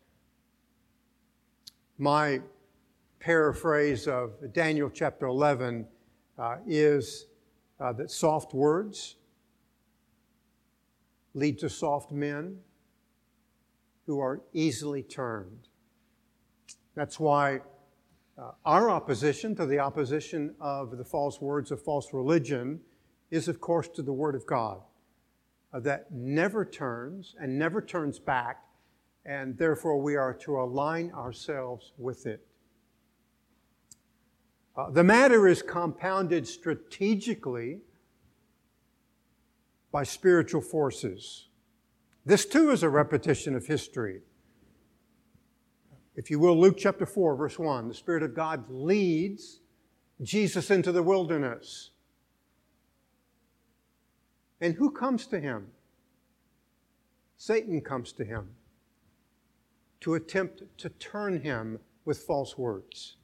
My 2.01 2.39
paraphrase 3.19 4.07
of 4.07 4.53
Daniel 4.53 4.89
chapter 4.89 5.25
11 5.25 5.85
uh, 6.37 6.55
is 6.65 7.25
uh, 7.77 7.91
that 7.91 8.09
soft 8.09 8.53
words 8.53 9.17
lead 11.33 11.59
to 11.59 11.69
soft 11.69 12.13
men 12.13 12.55
who 14.05 14.21
are 14.21 14.39
easily 14.53 15.03
turned. 15.03 15.67
That's 16.95 17.19
why 17.19 17.59
uh, 18.37 18.51
our 18.63 18.89
opposition 18.89 19.53
to 19.57 19.65
the 19.65 19.79
opposition 19.79 20.55
of 20.61 20.97
the 20.97 21.03
false 21.03 21.41
words 21.41 21.69
of 21.69 21.83
false 21.83 22.13
religion 22.13 22.79
is, 23.29 23.49
of 23.49 23.59
course, 23.59 23.89
to 23.89 24.03
the 24.03 24.13
Word 24.13 24.35
of 24.35 24.45
God 24.45 24.79
uh, 25.73 25.81
that 25.81 26.09
never 26.13 26.63
turns 26.63 27.35
and 27.41 27.59
never 27.59 27.81
turns 27.81 28.19
back, 28.19 28.63
and 29.25 29.57
therefore 29.57 30.01
we 30.01 30.15
are 30.15 30.33
to 30.33 30.59
align 30.59 31.11
ourselves 31.11 31.93
with 31.97 32.25
it. 32.25 32.45
Uh, 34.75 34.89
the 34.89 35.03
matter 35.03 35.47
is 35.47 35.61
compounded 35.61 36.47
strategically 36.47 37.81
by 39.91 40.03
spiritual 40.03 40.61
forces. 40.61 41.47
This 42.25 42.45
too 42.45 42.69
is 42.71 42.83
a 42.83 42.89
repetition 42.89 43.55
of 43.55 43.65
history. 43.65 44.21
If 46.15 46.29
you 46.29 46.39
will, 46.39 46.59
Luke 46.59 46.75
chapter 46.77 47.05
4, 47.05 47.35
verse 47.35 47.57
1, 47.57 47.87
the 47.87 47.93
Spirit 47.93 48.23
of 48.23 48.35
God 48.35 48.65
leads 48.69 49.61
Jesus 50.21 50.69
into 50.69 50.91
the 50.91 51.03
wilderness. 51.03 51.91
And 54.61 54.75
who 54.75 54.91
comes 54.91 55.25
to 55.27 55.39
him? 55.39 55.67
Satan 57.37 57.79
comes 57.81 58.11
to 58.13 58.25
him 58.25 58.49
to 60.01 60.15
attempt 60.15 60.63
to 60.77 60.89
turn 60.89 61.41
him 61.41 61.79
with 62.05 62.19
false 62.19 62.57
words. 62.57 63.17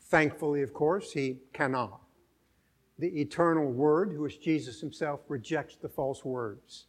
Thankfully, 0.00 0.62
of 0.62 0.74
course, 0.74 1.12
he 1.12 1.38
cannot. 1.52 2.00
The 2.98 3.20
eternal 3.20 3.72
Word, 3.72 4.12
who 4.12 4.26
is 4.26 4.36
Jesus 4.36 4.80
himself, 4.80 5.20
rejects 5.28 5.76
the 5.76 5.88
false 5.88 6.24
words. 6.24 6.86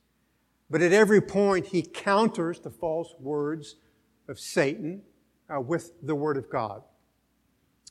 But 0.69 0.81
at 0.81 0.91
every 0.91 1.21
point, 1.21 1.67
he 1.67 1.81
counters 1.81 2.59
the 2.59 2.69
false 2.69 3.13
words 3.19 3.77
of 4.27 4.39
Satan 4.39 5.01
uh, 5.49 5.61
with 5.61 5.93
the 6.01 6.15
Word 6.15 6.35
of 6.35 6.49
God. 6.49 6.83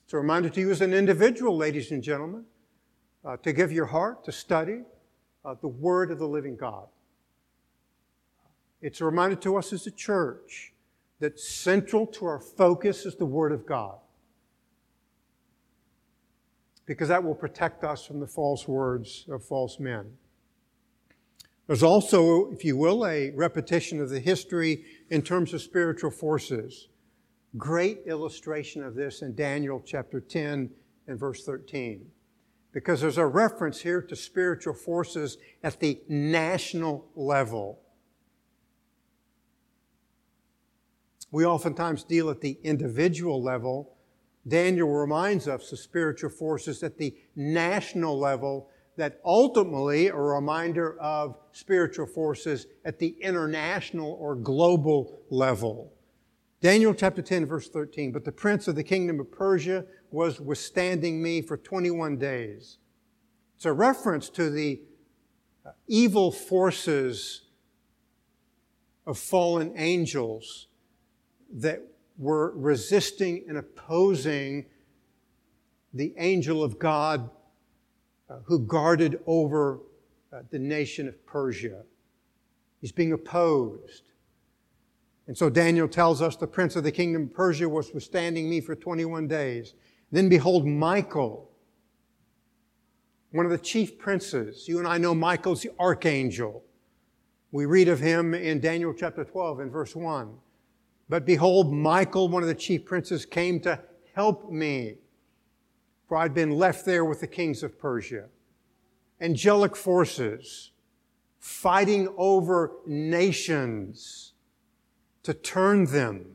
It's 0.05 0.13
a 0.13 0.19
reminder 0.19 0.51
to 0.51 0.61
you 0.61 0.71
as 0.71 0.83
an 0.83 0.93
individual, 0.93 1.57
ladies 1.57 1.91
and 1.91 2.03
gentlemen, 2.03 2.45
uh, 3.25 3.39
to 3.39 3.53
give 3.53 3.73
your 3.73 3.87
heart 3.87 4.25
to 4.25 4.33
study 4.33 4.83
uh, 5.45 5.55
the 5.61 5.69
Word 5.69 6.11
of 6.11 6.19
the 6.19 6.29
living 6.29 6.57
God. 6.57 6.89
It's 8.83 9.01
a 9.01 9.05
reminder 9.05 9.37
to 9.37 9.57
us 9.57 9.73
as 9.73 9.87
a 9.87 9.91
church 9.91 10.73
that 11.21 11.39
central 11.39 12.07
to 12.09 12.27
our 12.27 12.41
focus 12.41 13.07
is 13.07 13.15
the 13.15 13.25
Word 13.25 13.53
of 13.53 13.65
God. 13.65 13.99
Because 16.85 17.09
that 17.09 17.23
will 17.23 17.37
protect 17.37 17.85
us 17.85 18.05
from 18.05 18.19
the 18.19 18.27
false 18.27 18.67
words 18.67 19.25
of 19.31 19.45
false 19.45 19.79
men. 19.79 20.13
There's 21.69 21.85
also, 21.85 22.51
if 22.51 22.65
you 22.65 22.77
will, 22.77 23.07
a 23.07 23.31
repetition 23.31 24.01
of 24.01 24.11
the 24.11 24.19
history 24.19 24.85
in 25.11 25.23
terms 25.23 25.55
of 25.55 25.63
spiritual 25.63 26.11
forces. 26.11 26.89
Great 27.57 28.01
illustration 28.07 28.83
of 28.83 28.97
this 28.97 29.23
in 29.23 29.37
Daniel 29.37 29.81
chapter 29.85 30.21
10 30.21 30.69
and 31.07 31.19
verse 31.19 31.45
13 31.45 32.05
because 32.73 33.03
there's 33.03 33.19
a 33.19 33.27
reference 33.27 33.81
here 33.81 34.01
to 34.01 34.17
spiritual 34.17 34.75
forces 34.75 35.37
at 35.63 35.79
the 35.79 36.01
national 36.09 37.07
level. 37.15 37.82
We 41.33 41.47
oftentimes 41.47 42.05
deal 42.05 42.29
at 42.31 42.43
the 42.43 42.59
individual 42.63 43.43
level. 43.43 43.97
Daniel 44.47 44.91
reminds 44.91 45.49
us 45.49 45.73
of 45.73 45.79
spiritual 45.79 46.31
forces 46.31 46.83
at 46.83 46.99
the 46.99 47.17
national 47.35 48.19
level 48.19 48.69
that 48.99 49.19
ultimately 49.25 50.11
are 50.11 50.33
a 50.33 50.35
reminder 50.35 51.01
of 51.01 51.37
spiritual 51.53 52.07
forces 52.07 52.67
at 52.85 52.99
the 52.99 53.17
international 53.23 54.13
or 54.21 54.37
global 54.37 55.23
level. 55.31 55.95
Daniel 56.61 56.93
chapter 56.93 57.23
10, 57.23 57.47
verse 57.47 57.69
13. 57.69 58.13
But 58.13 58.27
the 58.27 58.33
prince 58.33 58.69
of 58.69 58.77
the 58.77 58.85
kingdom 58.85 59.19
of 59.19 59.33
Persia 59.33 59.87
was 60.11 60.39
withstanding 60.39 61.23
me 61.23 61.41
for 61.41 61.57
21 61.57 62.19
days. 62.19 62.77
It's 63.57 63.65
a 63.65 63.73
reference 63.73 64.29
to 64.31 64.51
the 64.51 64.83
uh, 65.65 65.71
evil 65.87 66.31
forces 66.31 67.43
of 69.07 69.19
fallen 69.19 69.73
angels 69.77 70.69
that 71.53 71.83
were 72.19 72.53
resisting 72.57 73.45
and 73.49 73.59
opposing 73.59 74.67
the 75.95 76.15
angel 76.17 76.63
of 76.63 76.79
God 76.79 77.29
uh, 78.31 78.39
who 78.45 78.61
guarded 78.61 79.21
over 79.27 79.81
uh, 80.33 80.43
the 80.51 80.59
nation 80.59 81.09
of 81.09 81.27
Persia. 81.27 81.83
He's 82.81 82.93
being 82.93 83.13
opposed. 83.13 84.13
And 85.27 85.37
so 85.37 85.51
Daniel 85.51 85.87
tells 85.87 86.23
us 86.23 86.37
the 86.37 86.47
prince 86.47 86.77
of 86.77 86.85
the 86.85 86.93
kingdom 86.93 87.25
of 87.25 87.35
Persia 87.35 87.69
was 87.69 87.93
withstanding 87.93 88.49
me 88.49 88.61
for 88.61 88.75
21 88.75 89.29
days. 89.29 89.75
Then 90.11 90.29
behold, 90.29 90.67
Michael, 90.67 91.51
one 93.31 93.47
of 93.47 93.53
the 93.53 93.59
chief 93.59 93.99
princes. 93.99 94.67
You 94.69 94.79
and 94.79 94.89
I 94.89 94.99
know 94.99 95.15
Michael's 95.15 95.63
the 95.63 95.71
archangel. 95.79 96.65
We 97.51 97.67
read 97.67 97.89
of 97.89 98.01
him 98.01 98.35
in 98.35 98.61
Daniel 98.61 98.95
chapter 98.95 99.25
12 99.25 99.61
and 99.61 99.71
verse 99.71 99.95
1. 99.95 100.35
But 101.13 101.27
behold, 101.27 101.71
Michael, 101.71 102.31
one 102.31 102.43
of 102.43 102.49
the 102.49 102.55
chief 102.55 102.87
princes, 102.87 103.27
came 103.27 103.61
to 103.61 103.79
help 104.15 104.51
me, 104.51 104.95
for 106.09 106.17
I'd 106.17 106.33
been 106.33 106.53
left 106.53 106.87
there 106.87 107.05
with 107.05 107.21
the 107.21 107.27
kings 107.27 107.63
of 107.63 107.79
Persia. 107.79 108.31
Angelic 109.21 109.77
forces 109.77 110.71
fighting 111.39 112.09
over 112.17 112.73
nations 112.87 114.33
to 115.23 115.35
turn 115.35 115.85
them 115.85 116.35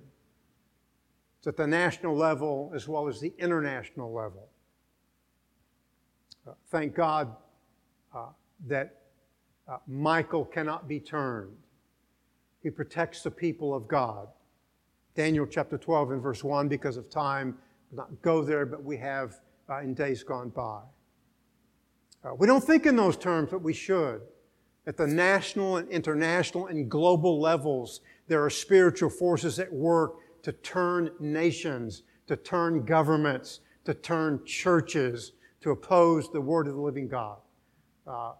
at 1.47 1.57
the 1.57 1.65
national 1.65 2.15
level 2.15 2.71
as 2.75 2.87
well 2.87 3.07
as 3.07 3.19
the 3.19 3.33
international 3.39 4.13
level. 4.13 4.47
Uh, 6.47 6.51
thank 6.67 6.93
God 6.93 7.35
uh, 8.13 8.27
that 8.67 9.01
uh, 9.67 9.77
Michael 9.87 10.45
cannot 10.45 10.87
be 10.87 10.99
turned. 10.99 11.57
He 12.61 12.69
protects 12.69 13.23
the 13.23 13.31
people 13.31 13.73
of 13.73 13.87
God. 13.87 14.27
Daniel 15.17 15.47
chapter 15.47 15.79
12 15.79 16.11
and 16.11 16.21
verse 16.21 16.43
1, 16.43 16.67
because 16.67 16.95
of 16.95 17.09
time, 17.09 17.57
will 17.89 17.97
not 17.97 18.21
go 18.21 18.43
there, 18.43 18.67
but 18.67 18.83
we 18.83 18.95
have 18.97 19.39
uh, 19.67 19.79
in 19.79 19.95
days 19.95 20.21
gone 20.21 20.49
by. 20.49 20.81
Uh, 22.23 22.35
we 22.35 22.45
don't 22.45 22.63
think 22.63 22.85
in 22.85 22.95
those 22.95 23.17
terms, 23.17 23.49
but 23.49 23.63
we 23.63 23.73
should. 23.73 24.21
At 24.85 24.95
the 24.95 25.07
national 25.07 25.77
and 25.77 25.89
international 25.89 26.67
and 26.67 26.87
global 26.87 27.41
levels, 27.41 28.01
there 28.27 28.43
are 28.43 28.51
spiritual 28.51 29.09
forces 29.09 29.57
at 29.57 29.73
work 29.73 30.17
to 30.43 30.51
turn 30.51 31.09
nations, 31.19 32.03
to 32.27 32.35
turn 32.35 32.85
governments, 32.85 33.61
to 33.85 33.95
turn 33.95 34.45
churches, 34.45 35.31
to 35.61 35.71
oppose 35.71 36.31
the 36.31 36.39
Word 36.39 36.67
of 36.67 36.75
the 36.75 36.81
living 36.81 37.07
God. 37.07 37.39
Uh, 38.05 38.33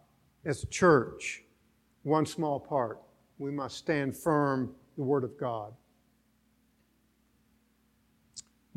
as 0.45 0.61
a 0.61 0.67
church, 0.67 1.43
one 2.03 2.27
small 2.27 2.59
part, 2.59 3.01
we 3.39 3.49
must 3.49 3.77
stand 3.77 4.15
firm 4.15 4.75
the 4.95 5.03
Word 5.03 5.23
of 5.23 5.39
God. 5.39 5.73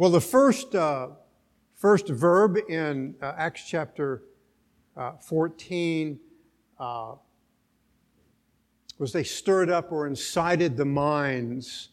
Well, 0.01 0.09
the 0.09 0.19
first, 0.19 0.75
uh, 0.75 1.09
first 1.77 2.09
verb 2.09 2.57
in 2.71 3.17
uh, 3.21 3.35
Acts 3.37 3.69
chapter 3.69 4.23
uh, 4.97 5.19
14 5.19 6.19
uh, 6.79 7.17
was 8.97 9.13
they 9.13 9.25
stirred 9.25 9.69
up 9.69 9.93
or 9.93 10.07
incited 10.07 10.79
the 10.79 10.87
minds 10.87 11.91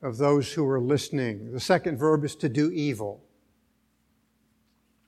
of 0.00 0.16
those 0.16 0.50
who 0.50 0.64
were 0.64 0.80
listening. 0.80 1.52
The 1.52 1.60
second 1.60 1.98
verb 1.98 2.24
is 2.24 2.36
to 2.36 2.48
do 2.48 2.70
evil, 2.70 3.22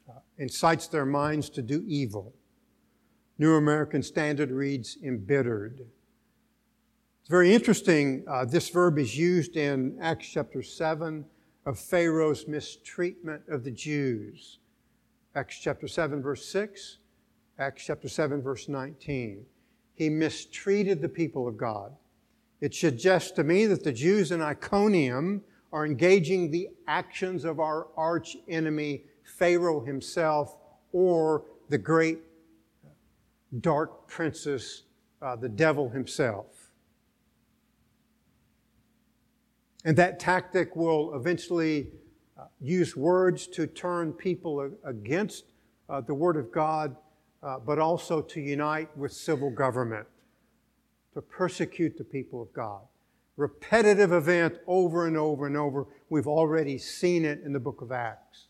uh, 0.06 0.18
incites 0.36 0.86
their 0.86 1.06
minds 1.06 1.48
to 1.48 1.62
do 1.62 1.82
evil. 1.86 2.34
New 3.38 3.54
American 3.54 4.02
Standard 4.02 4.50
reads 4.50 4.98
embittered. 5.02 5.86
It's 7.22 7.30
very 7.30 7.54
interesting. 7.54 8.24
Uh, 8.26 8.44
this 8.44 8.68
verb 8.68 8.98
is 8.98 9.16
used 9.16 9.56
in 9.56 9.96
Acts 10.00 10.26
chapter 10.26 10.60
7 10.60 11.24
of 11.66 11.78
Pharaoh's 11.78 12.48
mistreatment 12.48 13.42
of 13.48 13.62
the 13.62 13.70
Jews. 13.70 14.58
Acts 15.36 15.60
chapter 15.60 15.86
7, 15.86 16.20
verse 16.20 16.44
6 16.46 16.98
Acts 17.60 17.84
chapter 17.84 18.08
7, 18.08 18.42
verse 18.42 18.68
19. 18.68 19.46
He 19.94 20.10
mistreated 20.10 21.00
the 21.00 21.08
people 21.08 21.46
of 21.46 21.56
God. 21.56 21.92
It 22.60 22.74
suggests 22.74 23.30
to 23.32 23.44
me 23.44 23.66
that 23.66 23.84
the 23.84 23.92
Jews 23.92 24.32
in 24.32 24.42
Iconium 24.42 25.44
are 25.72 25.86
engaging 25.86 26.50
the 26.50 26.70
actions 26.88 27.44
of 27.44 27.60
our 27.60 27.86
arch 27.96 28.36
enemy, 28.48 29.04
Pharaoh 29.22 29.84
himself, 29.84 30.56
or 30.92 31.44
the 31.68 31.78
great 31.78 32.18
dark 33.60 34.08
princess, 34.08 34.82
uh, 35.22 35.36
the 35.36 35.48
devil 35.48 35.88
himself. 35.88 36.61
And 39.84 39.96
that 39.96 40.20
tactic 40.20 40.76
will 40.76 41.14
eventually 41.14 41.88
uh, 42.38 42.44
use 42.60 42.96
words 42.96 43.46
to 43.48 43.66
turn 43.66 44.12
people 44.12 44.70
against 44.84 45.44
uh, 45.88 46.00
the 46.00 46.14
Word 46.14 46.36
of 46.36 46.52
God, 46.52 46.96
uh, 47.42 47.58
but 47.58 47.78
also 47.78 48.22
to 48.22 48.40
unite 48.40 48.96
with 48.96 49.12
civil 49.12 49.50
government, 49.50 50.06
to 51.14 51.20
persecute 51.20 51.98
the 51.98 52.04
people 52.04 52.40
of 52.40 52.52
God. 52.52 52.82
Repetitive 53.36 54.12
event 54.12 54.58
over 54.66 55.06
and 55.06 55.16
over 55.16 55.46
and 55.46 55.56
over. 55.56 55.86
We've 56.10 56.28
already 56.28 56.78
seen 56.78 57.24
it 57.24 57.40
in 57.44 57.52
the 57.52 57.60
book 57.60 57.80
of 57.82 57.90
Acts. 57.90 58.46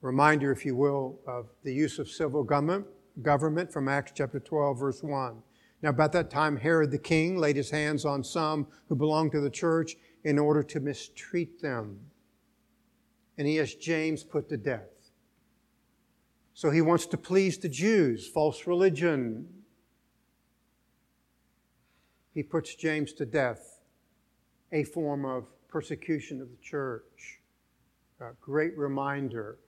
Reminder, 0.00 0.50
if 0.50 0.64
you 0.64 0.74
will, 0.74 1.20
of 1.26 1.46
the 1.62 1.72
use 1.72 1.98
of 2.00 2.08
civil 2.08 2.42
government, 2.42 2.86
government 3.20 3.72
from 3.72 3.88
Acts 3.88 4.12
chapter 4.14 4.40
12, 4.40 4.78
verse 4.78 5.02
1. 5.02 5.42
Now, 5.82 5.90
about 5.90 6.12
that 6.12 6.30
time, 6.30 6.56
Herod 6.56 6.90
the 6.90 6.98
king 6.98 7.36
laid 7.36 7.56
his 7.56 7.70
hands 7.70 8.04
on 8.04 8.22
some 8.22 8.66
who 8.88 8.94
belonged 8.94 9.32
to 9.32 9.40
the 9.40 9.50
church 9.50 9.96
in 10.24 10.38
order 10.38 10.62
to 10.62 10.80
mistreat 10.80 11.60
them. 11.60 11.98
And 13.36 13.46
he 13.48 13.56
has 13.56 13.74
James 13.74 14.22
put 14.22 14.48
to 14.48 14.56
death. 14.56 15.10
So 16.54 16.70
he 16.70 16.80
wants 16.80 17.06
to 17.06 17.16
please 17.16 17.58
the 17.58 17.68
Jews, 17.68 18.28
false 18.28 18.66
religion. 18.66 19.48
He 22.34 22.42
puts 22.42 22.74
James 22.74 23.12
to 23.14 23.26
death, 23.26 23.80
a 24.70 24.84
form 24.84 25.24
of 25.24 25.48
persecution 25.68 26.40
of 26.40 26.50
the 26.50 26.62
church. 26.62 27.40
A 28.20 28.32
great 28.40 28.78
reminder 28.78 29.58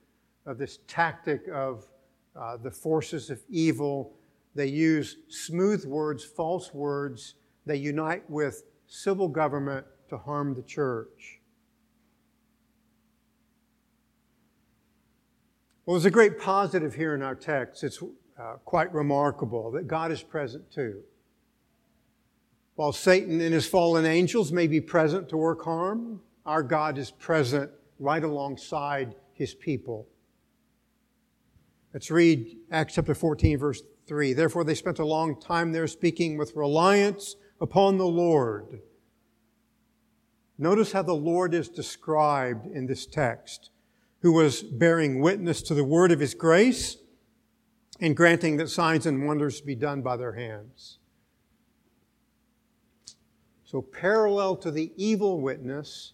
of 0.45 0.57
this 0.57 0.79
tactic 0.87 1.47
of 1.51 1.85
uh, 2.35 2.57
the 2.57 2.71
forces 2.71 3.29
of 3.29 3.41
evil. 3.49 4.13
They 4.55 4.67
use 4.67 5.17
smooth 5.29 5.85
words, 5.85 6.23
false 6.23 6.73
words. 6.73 7.35
They 7.65 7.77
unite 7.77 8.29
with 8.29 8.63
civil 8.87 9.27
government 9.27 9.85
to 10.09 10.17
harm 10.17 10.53
the 10.53 10.61
church. 10.63 11.39
Well, 15.85 15.95
there's 15.95 16.05
a 16.05 16.11
great 16.11 16.39
positive 16.39 16.95
here 16.95 17.13
in 17.13 17.21
our 17.21 17.35
text. 17.35 17.83
It's 17.83 18.01
uh, 18.39 18.55
quite 18.65 18.91
remarkable 18.93 19.71
that 19.71 19.87
God 19.87 20.11
is 20.11 20.23
present 20.23 20.71
too. 20.71 21.01
While 22.75 22.91
Satan 22.91 23.39
and 23.39 23.53
his 23.53 23.67
fallen 23.67 24.05
angels 24.05 24.51
may 24.51 24.67
be 24.67 24.81
present 24.81 25.29
to 25.29 25.37
work 25.37 25.63
harm, 25.63 26.21
our 26.45 26.63
God 26.63 26.97
is 26.97 27.11
present 27.11 27.71
right 27.99 28.23
alongside 28.23 29.15
his 29.33 29.53
people. 29.53 30.07
Let's 31.95 32.11
read 32.11 32.57
Acts 32.71 32.95
chapter 32.95 33.15
14, 33.15 33.57
verse 33.57 33.81
3. 34.05 34.33
Therefore, 34.33 34.65
they 34.65 34.75
spent 34.75 34.99
a 34.99 35.05
long 35.05 35.39
time 35.39 35.71
there 35.71 35.87
speaking 35.87 36.37
with 36.37 36.53
reliance 36.53 37.37
upon 37.61 37.97
the 37.97 38.05
Lord. 38.05 38.81
Notice 40.57 40.91
how 40.91 41.03
the 41.03 41.15
Lord 41.15 41.53
is 41.53 41.69
described 41.69 42.65
in 42.65 42.85
this 42.85 43.05
text, 43.05 43.69
who 44.19 44.33
was 44.33 44.61
bearing 44.61 45.21
witness 45.21 45.61
to 45.61 45.73
the 45.73 45.85
word 45.85 46.11
of 46.11 46.19
his 46.19 46.33
grace 46.33 46.97
and 48.01 48.13
granting 48.13 48.57
that 48.57 48.69
signs 48.69 49.05
and 49.05 49.25
wonders 49.25 49.61
be 49.61 49.73
done 49.73 50.01
by 50.01 50.17
their 50.17 50.33
hands. 50.33 50.99
So, 53.63 53.81
parallel 53.81 54.57
to 54.57 54.69
the 54.69 54.91
evil 54.97 55.39
witness 55.39 56.11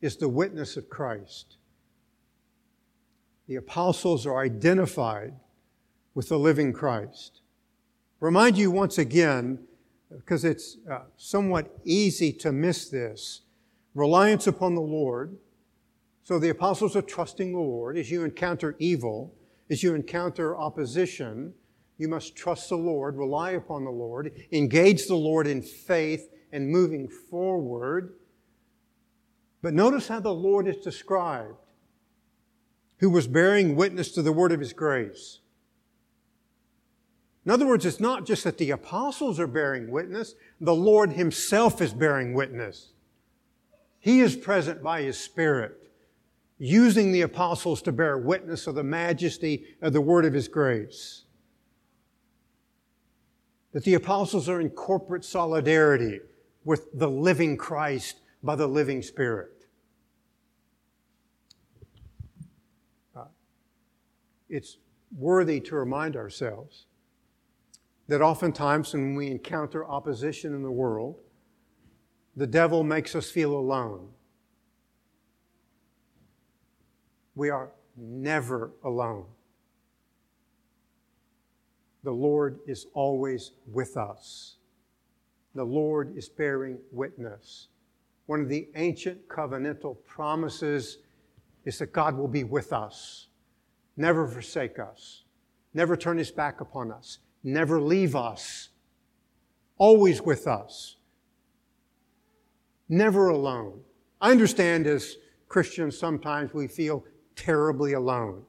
is 0.00 0.16
the 0.16 0.30
witness 0.30 0.78
of 0.78 0.88
Christ 0.88 1.58
the 3.50 3.56
apostles 3.56 4.26
are 4.26 4.38
identified 4.38 5.34
with 6.14 6.28
the 6.28 6.38
living 6.38 6.72
Christ. 6.72 7.40
Remind 8.20 8.56
you 8.56 8.70
once 8.70 8.96
again, 8.96 9.58
because 10.08 10.44
it's 10.44 10.76
uh, 10.88 11.00
somewhat 11.16 11.76
easy 11.84 12.32
to 12.34 12.52
miss 12.52 12.88
this, 12.88 13.40
reliance 13.96 14.46
upon 14.46 14.76
the 14.76 14.80
Lord. 14.80 15.36
So 16.22 16.38
the 16.38 16.50
apostles 16.50 16.94
are 16.94 17.02
trusting 17.02 17.50
the 17.50 17.58
Lord. 17.58 17.98
As 17.98 18.08
you 18.08 18.22
encounter 18.22 18.76
evil, 18.78 19.34
as 19.68 19.82
you 19.82 19.96
encounter 19.96 20.56
opposition, 20.56 21.52
you 21.98 22.06
must 22.06 22.36
trust 22.36 22.68
the 22.68 22.76
Lord, 22.76 23.16
rely 23.16 23.50
upon 23.50 23.82
the 23.82 23.90
Lord, 23.90 24.30
engage 24.52 25.08
the 25.08 25.16
Lord 25.16 25.48
in 25.48 25.60
faith 25.60 26.30
and 26.52 26.70
moving 26.70 27.08
forward. 27.08 28.14
But 29.60 29.74
notice 29.74 30.06
how 30.06 30.20
the 30.20 30.32
Lord 30.32 30.68
is 30.68 30.76
described 30.76 31.56
who 33.00 33.10
was 33.10 33.26
bearing 33.26 33.76
witness 33.76 34.12
to 34.12 34.22
the 34.22 34.32
word 34.32 34.52
of 34.52 34.60
his 34.60 34.72
grace. 34.72 35.40
In 37.44 37.50
other 37.50 37.66
words, 37.66 37.86
it's 37.86 37.98
not 37.98 38.26
just 38.26 38.44
that 38.44 38.58
the 38.58 38.70
apostles 38.70 39.40
are 39.40 39.46
bearing 39.46 39.90
witness, 39.90 40.34
the 40.60 40.74
Lord 40.74 41.12
himself 41.12 41.80
is 41.80 41.94
bearing 41.94 42.34
witness. 42.34 42.92
He 43.98 44.20
is 44.20 44.36
present 44.36 44.82
by 44.82 45.02
his 45.02 45.18
Spirit, 45.18 45.90
using 46.58 47.10
the 47.10 47.22
apostles 47.22 47.80
to 47.82 47.92
bear 47.92 48.18
witness 48.18 48.66
of 48.66 48.74
the 48.74 48.84
majesty 48.84 49.64
of 49.80 49.94
the 49.94 50.00
word 50.02 50.26
of 50.26 50.34
his 50.34 50.48
grace. 50.48 51.24
That 53.72 53.84
the 53.84 53.94
apostles 53.94 54.48
are 54.48 54.60
in 54.60 54.70
corporate 54.70 55.24
solidarity 55.24 56.20
with 56.64 56.86
the 56.92 57.08
living 57.08 57.56
Christ 57.56 58.20
by 58.42 58.56
the 58.56 58.66
living 58.66 59.00
Spirit. 59.00 59.59
It's 64.50 64.78
worthy 65.16 65.60
to 65.60 65.76
remind 65.76 66.16
ourselves 66.16 66.86
that 68.08 68.20
oftentimes 68.20 68.92
when 68.92 69.14
we 69.14 69.28
encounter 69.28 69.86
opposition 69.86 70.54
in 70.54 70.62
the 70.62 70.70
world, 70.70 71.16
the 72.36 72.46
devil 72.46 72.82
makes 72.82 73.14
us 73.14 73.30
feel 73.30 73.54
alone. 73.54 74.08
We 77.36 77.50
are 77.50 77.70
never 77.96 78.72
alone. 78.82 79.26
The 82.02 82.10
Lord 82.10 82.58
is 82.66 82.86
always 82.94 83.52
with 83.70 83.96
us. 83.96 84.56
The 85.54 85.64
Lord 85.64 86.16
is 86.16 86.28
bearing 86.28 86.78
witness. 86.90 87.68
One 88.26 88.40
of 88.40 88.48
the 88.48 88.68
ancient 88.74 89.28
covenantal 89.28 89.96
promises 90.06 90.98
is 91.64 91.78
that 91.78 91.92
God 91.92 92.16
will 92.16 92.28
be 92.28 92.44
with 92.44 92.72
us 92.72 93.28
never 93.96 94.26
forsake 94.26 94.78
us, 94.78 95.24
never 95.74 95.96
turn 95.96 96.18
his 96.18 96.30
back 96.30 96.60
upon 96.60 96.90
us, 96.90 97.18
never 97.42 97.80
leave 97.80 98.16
us, 98.16 98.70
always 99.78 100.22
with 100.22 100.46
us, 100.46 100.96
never 102.88 103.28
alone. 103.28 103.80
I 104.20 104.30
understand 104.30 104.86
as 104.86 105.16
Christians 105.48 105.98
sometimes 105.98 106.52
we 106.52 106.66
feel 106.66 107.04
terribly 107.36 107.94
alone. 107.94 108.44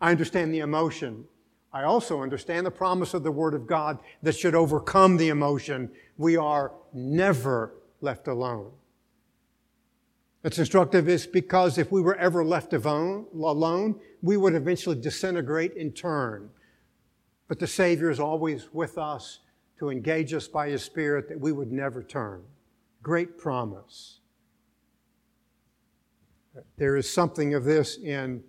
I 0.00 0.10
understand 0.10 0.52
the 0.54 0.60
emotion. 0.60 1.24
I 1.72 1.84
also 1.84 2.22
understand 2.22 2.66
the 2.66 2.70
promise 2.70 3.14
of 3.14 3.22
the 3.22 3.30
Word 3.30 3.54
of 3.54 3.66
God 3.66 3.98
that 4.22 4.34
should 4.34 4.54
overcome 4.54 5.16
the 5.16 5.28
emotion. 5.28 5.90
We 6.16 6.36
are 6.36 6.72
never 6.92 7.74
left 8.00 8.26
alone. 8.26 8.72
It's 10.42 10.58
instructive 10.58 11.08
is 11.08 11.26
because 11.26 11.76
if 11.76 11.92
we 11.92 12.00
were 12.00 12.16
ever 12.16 12.42
left 12.44 12.72
alone, 12.72 14.00
we 14.22 14.36
would 14.38 14.54
eventually 14.54 14.96
disintegrate 14.96 15.74
in 15.74 15.92
turn. 15.92 16.48
But 17.46 17.58
the 17.58 17.66
Savior 17.66 18.10
is 18.10 18.18
always 18.18 18.72
with 18.72 18.96
us 18.96 19.40
to 19.78 19.90
engage 19.90 20.32
us 20.32 20.48
by 20.48 20.70
His 20.70 20.82
Spirit 20.82 21.28
that 21.28 21.38
we 21.38 21.52
would 21.52 21.70
never 21.72 22.02
turn. 22.02 22.42
Great 23.02 23.36
promise. 23.36 24.20
There 26.76 26.96
is 26.96 27.12
something 27.12 27.54
of 27.54 27.64
this 27.64 27.98
in 27.98 28.42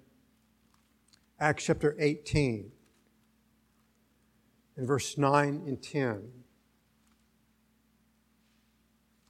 Acts 1.40 1.66
chapter 1.66 1.96
18, 2.00 2.72
in 4.78 4.86
verse 4.86 5.18
9 5.18 5.64
and 5.68 5.82
10. 5.82 6.22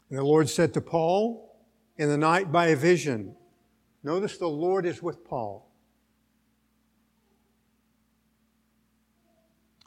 And 0.10 0.20
the 0.20 0.24
Lord 0.24 0.50
said 0.50 0.74
to 0.74 0.82
Paul, 0.82 1.51
in 2.02 2.10
the 2.10 2.18
night 2.18 2.52
by 2.52 2.70
a 2.70 2.76
vision. 2.76 3.36
Notice 4.02 4.40
the 4.40 4.48
Lord 4.48 4.88
is 4.88 5.04
with 5.04 5.24
Paul. 5.24 5.72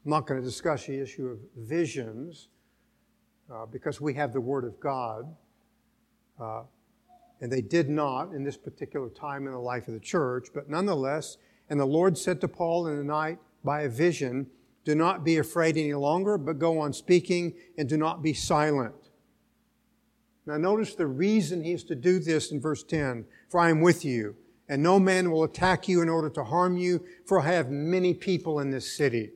I'm 0.04 0.10
not 0.12 0.24
going 0.24 0.40
to 0.40 0.46
discuss 0.46 0.86
the 0.86 0.96
issue 0.96 1.26
of 1.26 1.40
visions 1.56 2.50
uh, 3.52 3.66
because 3.66 4.00
we 4.00 4.14
have 4.14 4.32
the 4.32 4.40
Word 4.40 4.64
of 4.64 4.78
God. 4.78 5.34
Uh, 6.40 6.62
and 7.40 7.50
they 7.50 7.60
did 7.60 7.88
not 7.88 8.32
in 8.32 8.44
this 8.44 8.56
particular 8.56 9.08
time 9.08 9.48
in 9.48 9.52
the 9.52 9.58
life 9.58 9.88
of 9.88 9.94
the 9.94 9.98
church, 9.98 10.50
but 10.54 10.70
nonetheless, 10.70 11.38
and 11.68 11.80
the 11.80 11.84
Lord 11.84 12.16
said 12.16 12.40
to 12.42 12.46
Paul 12.46 12.86
in 12.86 12.96
the 12.96 13.02
night 13.02 13.38
by 13.64 13.82
a 13.82 13.88
vision, 13.88 14.46
Do 14.84 14.94
not 14.94 15.24
be 15.24 15.38
afraid 15.38 15.76
any 15.76 15.94
longer, 15.94 16.38
but 16.38 16.60
go 16.60 16.78
on 16.78 16.92
speaking 16.92 17.54
and 17.76 17.88
do 17.88 17.96
not 17.96 18.22
be 18.22 18.34
silent. 18.34 19.03
Now, 20.46 20.56
notice 20.58 20.94
the 20.94 21.06
reason 21.06 21.62
he 21.62 21.72
is 21.72 21.84
to 21.84 21.94
do 21.94 22.18
this 22.18 22.52
in 22.52 22.60
verse 22.60 22.82
10 22.82 23.24
For 23.48 23.60
I 23.60 23.70
am 23.70 23.80
with 23.80 24.04
you, 24.04 24.36
and 24.68 24.82
no 24.82 24.98
man 24.98 25.30
will 25.30 25.44
attack 25.44 25.88
you 25.88 26.02
in 26.02 26.08
order 26.08 26.28
to 26.30 26.44
harm 26.44 26.76
you, 26.76 27.04
for 27.26 27.40
I 27.40 27.52
have 27.52 27.70
many 27.70 28.12
people 28.12 28.60
in 28.60 28.70
this 28.70 28.96
city. 28.96 29.30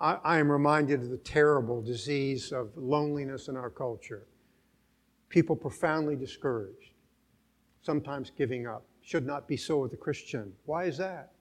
I, 0.00 0.18
I 0.24 0.38
am 0.38 0.50
reminded 0.50 1.02
of 1.02 1.10
the 1.10 1.16
terrible 1.18 1.80
disease 1.80 2.50
of 2.50 2.70
loneliness 2.76 3.48
in 3.48 3.56
our 3.56 3.70
culture. 3.70 4.26
People 5.28 5.54
profoundly 5.54 6.16
discouraged, 6.16 6.90
sometimes 7.82 8.30
giving 8.36 8.66
up. 8.66 8.84
Should 9.02 9.26
not 9.26 9.46
be 9.46 9.56
so 9.56 9.78
with 9.78 9.92
a 9.92 9.96
Christian. 9.96 10.52
Why 10.64 10.84
is 10.84 10.98
that? 10.98 11.33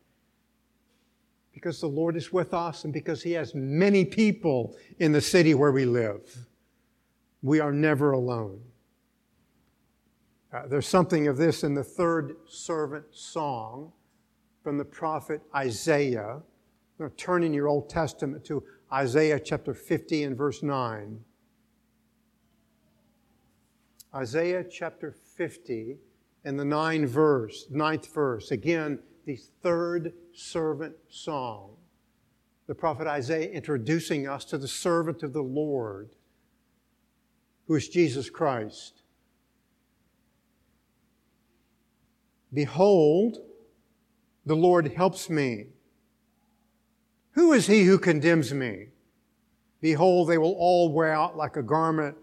Because 1.54 1.80
the 1.80 1.88
Lord 1.88 2.16
is 2.16 2.34
with 2.34 2.54
us 2.54 2.84
and 2.84 2.92
because 2.92 3.22
He 3.22 3.32
has 3.34 3.54
many 3.54 4.04
people 4.04 4.76
in 5.00 5.12
the 5.12 5.22
city 5.22 5.54
where 5.54 5.72
we 5.72 5.86
live. 5.86 6.48
We 7.42 7.60
are 7.60 7.72
never 7.72 8.12
alone. 8.12 8.62
Uh, 10.54 10.68
there's 10.68 10.88
something 10.88 11.28
of 11.28 11.38
this 11.38 11.64
in 11.64 11.74
the 11.74 11.84
third 11.84 12.36
servant 12.48 13.06
song 13.12 13.92
from 14.64 14.78
the 14.78 14.86
prophet 14.86 15.42
Isaiah. 15.56 16.42
Now 17.00 17.10
turn 17.18 17.44
in 17.44 17.54
your 17.54 17.68
Old 17.68 17.90
Testament 17.90 18.46
to 18.46 18.64
Isaiah 18.92 19.40
chapter 19.40 19.74
50 19.74 20.24
and 20.24 20.38
verse 20.38 20.62
9. 20.62 21.20
Isaiah 24.16 24.64
chapter 24.64 25.12
50 25.12 25.98
and 26.46 26.60
the 26.60 26.66
nine 26.66 27.08
verse, 27.08 27.66
ninth 27.72 28.14
verse. 28.14 28.52
Again, 28.52 29.00
the 29.26 29.38
third 29.64 30.14
servant 30.34 30.96
song. 31.10 31.76
The 32.68 32.76
prophet 32.76 33.08
Isaiah 33.08 33.50
introducing 33.50 34.28
us 34.28 34.46
to 34.46 34.58
the 34.58 34.68
servant 34.68 35.24
of 35.24 35.34
the 35.34 35.42
Lord, 35.42 36.10
who 37.68 37.76
is 37.76 37.90
Jesus 37.90 38.30
Christ. 38.30 39.02
Behold, 42.54 43.38
the 44.46 44.56
Lord 44.56 44.94
helps 44.94 45.30
me. 45.30 45.68
Who 47.32 47.54
is 47.54 47.68
he 47.68 47.84
who 47.84 47.98
condemns 47.98 48.54
me? 48.54 48.88
Behold, 49.82 50.30
they 50.30 50.38
will 50.38 50.54
all 50.54 50.94
wear 50.94 51.14
out 51.14 51.36
like 51.36 51.58
a 51.58 51.64
garment, 51.64 52.16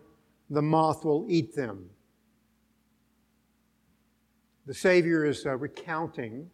the 0.48 0.62
moth 0.62 1.04
will 1.04 1.26
eat 1.28 1.54
them. 1.54 1.90
The 4.66 4.74
Savior 4.74 5.24
is 5.24 5.44
uh, 5.44 5.56
recounting 5.56 6.48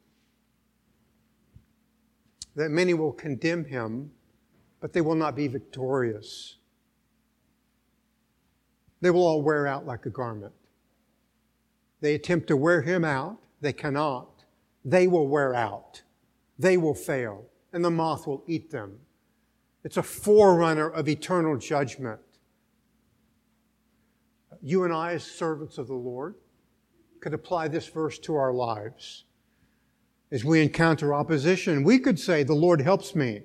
that 2.56 2.70
many 2.70 2.94
will 2.94 3.12
condemn 3.12 3.64
him, 3.66 4.10
but 4.80 4.92
they 4.92 5.02
will 5.02 5.14
not 5.14 5.36
be 5.36 5.46
victorious. 5.46 6.56
They 9.02 9.10
will 9.10 9.26
all 9.26 9.42
wear 9.42 9.66
out 9.66 9.86
like 9.86 10.06
a 10.06 10.10
garment. 10.10 10.54
They 12.00 12.14
attempt 12.14 12.48
to 12.48 12.56
wear 12.56 12.82
him 12.82 13.04
out, 13.04 13.38
they 13.60 13.72
cannot. 13.72 14.44
They 14.84 15.06
will 15.06 15.28
wear 15.28 15.54
out, 15.54 16.02
they 16.58 16.76
will 16.76 16.94
fail, 16.94 17.46
and 17.72 17.84
the 17.84 17.90
moth 17.90 18.26
will 18.26 18.42
eat 18.46 18.70
them. 18.70 19.00
It's 19.84 19.98
a 19.98 20.02
forerunner 20.02 20.88
of 20.88 21.08
eternal 21.08 21.56
judgment. 21.58 22.20
You 24.62 24.84
and 24.84 24.92
I, 24.92 25.12
as 25.12 25.24
servants 25.24 25.78
of 25.78 25.86
the 25.86 25.94
Lord, 25.94 26.34
could 27.20 27.34
apply 27.34 27.68
this 27.68 27.86
verse 27.86 28.18
to 28.20 28.34
our 28.34 28.52
lives. 28.52 29.25
As 30.30 30.44
we 30.44 30.60
encounter 30.60 31.14
opposition, 31.14 31.84
we 31.84 31.98
could 31.98 32.18
say, 32.18 32.42
The 32.42 32.54
Lord 32.54 32.80
helps 32.80 33.14
me. 33.14 33.42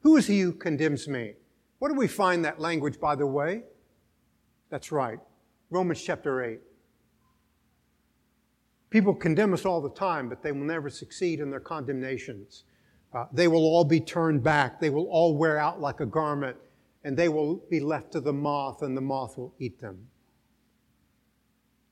Who 0.00 0.16
is 0.16 0.26
he 0.26 0.40
who 0.40 0.52
condemns 0.52 1.06
me? 1.06 1.34
Where 1.78 1.90
do 1.90 1.98
we 1.98 2.08
find 2.08 2.44
that 2.44 2.60
language, 2.60 2.98
by 2.98 3.14
the 3.14 3.26
way? 3.26 3.62
That's 4.70 4.90
right. 4.90 5.18
Romans 5.70 6.02
chapter 6.02 6.42
8. 6.42 6.60
People 8.90 9.14
condemn 9.14 9.52
us 9.52 9.64
all 9.64 9.80
the 9.80 9.90
time, 9.90 10.28
but 10.28 10.42
they 10.42 10.52
will 10.52 10.64
never 10.64 10.90
succeed 10.90 11.40
in 11.40 11.50
their 11.50 11.60
condemnations. 11.60 12.64
Uh, 13.12 13.26
they 13.32 13.48
will 13.48 13.64
all 13.64 13.84
be 13.84 14.00
turned 14.00 14.42
back. 14.42 14.80
They 14.80 14.90
will 14.90 15.06
all 15.06 15.36
wear 15.36 15.58
out 15.58 15.80
like 15.80 16.00
a 16.00 16.06
garment, 16.06 16.56
and 17.04 17.16
they 17.16 17.28
will 17.28 17.56
be 17.70 17.80
left 17.80 18.12
to 18.12 18.20
the 18.20 18.32
moth, 18.32 18.82
and 18.82 18.96
the 18.96 19.00
moth 19.00 19.36
will 19.38 19.54
eat 19.58 19.80
them. 19.80 20.08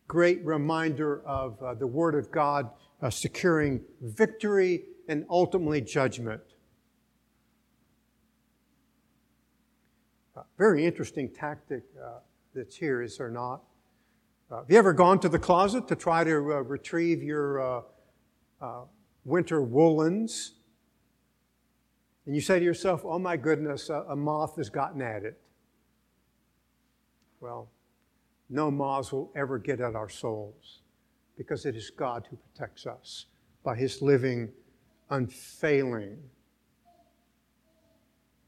Great 0.09 0.45
reminder 0.45 1.23
of 1.27 1.61
uh, 1.63 1.75
the 1.75 1.87
Word 1.87 2.15
of 2.15 2.31
God 2.31 2.71
uh, 3.03 3.11
securing 3.11 3.81
victory 4.01 4.85
and 5.09 5.25
ultimately 5.29 5.81
judgment. 5.81 6.41
Uh, 10.37 10.43
very 10.59 10.85
interesting 10.85 11.29
tactic 11.29 11.85
uh, 12.03 12.19
that's 12.55 12.77
here, 12.77 13.03
is 13.03 13.19
there 13.19 13.31
not? 13.31 13.63
Uh, 14.51 14.59
have 14.59 14.71
you 14.71 14.79
ever 14.79 14.93
gone 14.93 15.19
to 15.21 15.29
the 15.29 15.39
closet 15.39 15.87
to 15.89 15.97
try 15.97 16.25
to 16.25 16.37
uh, 16.37 16.61
retrieve 16.63 17.23
your 17.23 17.83
uh, 18.61 18.83
winter 19.25 19.63
woolens? 19.63 20.55
And 22.27 22.35
you 22.35 22.41
say 22.41 22.59
to 22.59 22.65
yourself, 22.65 23.03
oh 23.05 23.19
my 23.19 23.37
goodness, 23.37 23.91
a, 23.91 24.05
a 24.09 24.17
moth 24.17 24.57
has 24.57 24.71
gotten 24.71 25.03
at 25.03 25.25
it. 25.25 25.39
Well, 27.41 27.69
no 28.49 28.71
moths 28.71 29.13
will 29.13 29.31
ever 29.37 29.59
get 29.59 29.81
at 29.81 29.95
our 29.95 30.09
souls 30.09 30.81
because 31.37 31.67
it 31.67 31.77
is 31.77 31.91
God 31.91 32.27
who 32.31 32.37
protects 32.37 32.87
us 32.87 33.27
by 33.65 33.77
his 33.77 34.01
living, 34.03 34.51
unfailing 35.11 36.19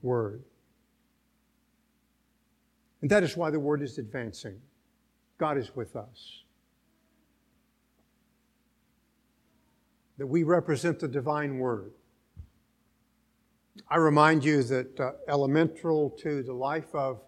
word. 0.03 0.42
And 3.03 3.11
that 3.11 3.22
is 3.22 3.37
why 3.37 3.51
the 3.51 3.61
word 3.61 3.83
is 3.83 3.99
advancing. 3.99 4.61
God 5.38 5.59
is 5.59 5.75
with 5.75 5.96
us. 5.96 6.42
That 10.18 10.27
we 10.27 10.44
represent 10.44 10.99
the 10.99 11.09
divine 11.09 11.59
word. 11.59 11.92
I 13.88 13.96
remind 13.96 14.44
you 14.44 14.62
that 14.64 14.99
uh, 14.99 15.12
elemental 15.29 16.11
to 16.22 16.42
the 16.42 16.55
life 16.55 16.94
of 16.94 17.20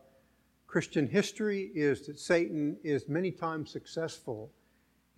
Christian 0.66 1.06
history 1.06 1.70
is 1.74 2.06
that 2.06 2.18
Satan 2.18 2.76
is 2.82 3.08
many 3.08 3.30
times 3.30 3.70
successful 3.70 4.50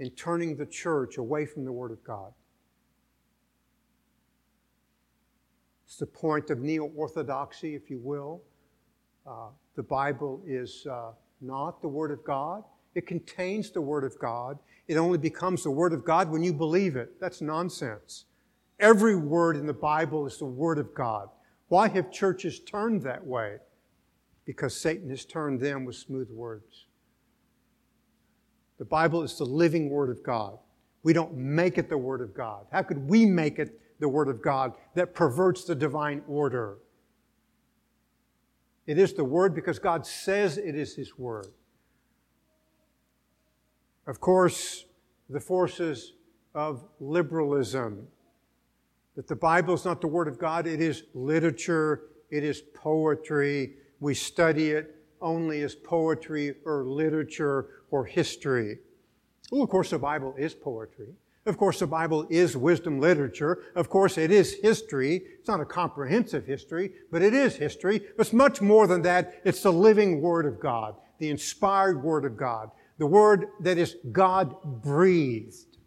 in 0.01 0.11
turning 0.11 0.57
the 0.57 0.67
church 0.67 1.19
away 1.19 1.47
from 1.47 1.65
the 1.65 1.71
Word 1.71 1.93
of 1.93 2.03
God. 2.03 2.33
It's 5.85 5.99
the 5.99 6.07
point 6.07 6.51
of 6.51 6.61
neo 6.61 6.87
orthodoxy, 6.97 7.75
if 7.75 7.91
you 7.91 8.01
will. 8.03 8.41
Uh, 9.27 9.49
the 9.77 9.83
Bible 9.83 10.43
is 10.47 10.87
uh, 10.91 11.11
not 11.43 11.83
the 11.83 11.89
Word 11.89 12.11
of 12.11 12.25
God. 12.25 12.65
It 12.95 13.07
contains 13.07 13.71
the 13.71 13.81
Word 13.83 14.05
of 14.05 14.19
God. 14.19 14.59
It 14.89 14.97
only 14.97 15.19
becomes 15.19 15.63
the 15.63 15.71
Word 15.71 15.93
of 15.93 16.05
God 16.05 16.31
when 16.31 16.43
you 16.43 16.55
believe 16.55 16.97
it. 16.97 17.21
That's 17.21 17.43
nonsense. 17.43 18.25
Every 18.81 19.15
word 19.15 19.57
in 19.57 19.67
the 19.67 19.75
Bible 19.75 20.27
is 20.27 20.39
the 20.39 20.47
Word 20.47 20.79
of 20.79 20.95
God. 20.95 21.29
Why 21.69 21.89
have 21.89 22.11
churches 22.11 22.59
turned 22.59 23.03
that 23.03 23.25
way? 23.25 23.59
Because 24.47 24.75
Satan 24.75 25.11
has 25.11 25.27
turned 25.27 25.61
them 25.61 25.85
with 25.85 25.97
smooth 25.97 26.31
words. 26.31 26.87
The 28.81 28.87
Bible 28.87 29.23
is 29.23 29.37
the 29.37 29.45
living 29.45 29.91
Word 29.91 30.09
of 30.09 30.23
God. 30.23 30.59
We 31.03 31.13
don't 31.13 31.37
make 31.37 31.77
it 31.77 31.91
the 31.91 31.99
Word 31.99 32.23
of 32.23 32.33
God. 32.33 32.65
How 32.73 32.83
could 32.83 33.11
we 33.11 33.27
make 33.27 33.59
it 33.59 33.79
the 34.01 34.09
Word 34.09 34.27
of 34.27 34.41
God 34.41 34.73
that 34.95 35.15
perverts 35.15 35.65
the 35.65 35.75
divine 35.75 36.23
order? 36.27 36.79
It 38.87 38.97
is 38.97 39.13
the 39.13 39.23
Word 39.23 39.55
because 39.55 39.79
God 39.79 40.07
says 40.07 40.57
it 40.57 40.75
is 40.75 40.97
His 40.97 41.19
Word. 41.19 41.49
Of 44.07 44.19
course, 44.19 44.87
the 45.29 45.41
forces 45.41 46.15
of 46.55 46.83
liberalism, 47.01 48.09
that 49.15 49.29
the 49.29 49.37
Bible 49.37 49.75
is 49.75 49.85
not 49.85 50.01
the 50.01 50.07
Word 50.07 50.27
of 50.27 50.39
God, 50.39 50.67
it 50.67 50.81
is 50.81 51.03
literature, 51.13 52.05
it 52.31 52.45
is 52.45 52.63
poetry. 52.75 53.75
We 54.01 54.15
study 54.15 54.71
it 54.71 55.00
only 55.21 55.63
as 55.63 55.75
poetry 55.75 56.55
or 56.65 56.85
literature 56.85 57.69
or 57.91 58.05
history. 58.05 58.79
Well, 59.51 59.63
of 59.63 59.69
course, 59.69 59.91
the 59.91 59.99
Bible 59.99 60.35
is 60.39 60.55
poetry. 60.55 61.15
Of 61.47 61.57
course, 61.57 61.79
the 61.79 61.87
Bible 61.87 62.27
is 62.29 62.57
wisdom 62.57 63.01
literature. 63.01 63.63
Of 63.75 63.89
course, 63.89 64.19
it 64.19 64.31
is 64.31 64.55
history. 64.55 65.23
It's 65.39 65.49
not 65.49 65.61
a 65.61 65.65
comprehensive 65.65 66.47
history, 66.47 66.93
but 67.11 67.23
it 67.23 67.35
is 67.35 67.57
history. 67.57 67.99
But 68.17 68.27
it's 68.27 68.33
much 68.33 68.61
more 68.61 68.87
than 68.87 69.03
that. 69.03 69.41
It's 69.45 69.63
the 69.63 69.73
living 69.73 70.21
Word 70.21 70.47
of 70.47 70.61
God, 70.61 70.97
the 71.19 71.31
inspired 71.31 72.03
Word 72.03 72.25
of 72.25 72.37
God 72.37 72.71
the 73.01 73.07
word 73.07 73.49
that 73.61 73.79
is 73.79 73.97
God 74.13 74.55
breathed. 74.83 75.79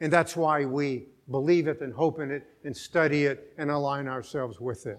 And 0.00 0.12
that's 0.12 0.36
why 0.36 0.64
we 0.64 1.06
believe 1.30 1.68
it 1.68 1.80
and 1.80 1.94
hope 1.94 2.18
in 2.18 2.32
it 2.32 2.44
and 2.64 2.76
study 2.76 3.26
it 3.26 3.54
and 3.56 3.70
align 3.70 4.08
ourselves 4.08 4.60
with 4.60 4.86
it. 4.86 4.98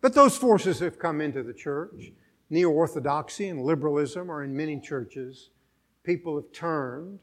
But 0.00 0.14
those 0.14 0.38
forces 0.38 0.78
have 0.78 0.98
come 0.98 1.20
into 1.20 1.42
the 1.42 1.52
church. 1.52 2.12
Neo 2.50 2.70
orthodoxy 2.70 3.48
and 3.48 3.62
liberalism 3.62 4.30
are 4.30 4.42
in 4.42 4.56
many 4.56 4.80
churches. 4.80 5.50
People 6.02 6.36
have 6.36 6.50
turned, 6.52 7.18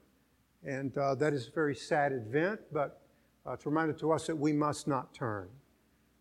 and 0.63 0.95
uh, 0.97 1.15
that 1.15 1.33
is 1.33 1.47
a 1.47 1.51
very 1.51 1.75
sad 1.75 2.11
event, 2.11 2.59
but 2.71 3.01
uh, 3.45 3.53
it's 3.53 3.65
reminded 3.65 3.97
to 3.99 4.11
us 4.11 4.27
that 4.27 4.35
we 4.35 4.53
must 4.53 4.87
not 4.87 5.13
turn. 5.13 5.49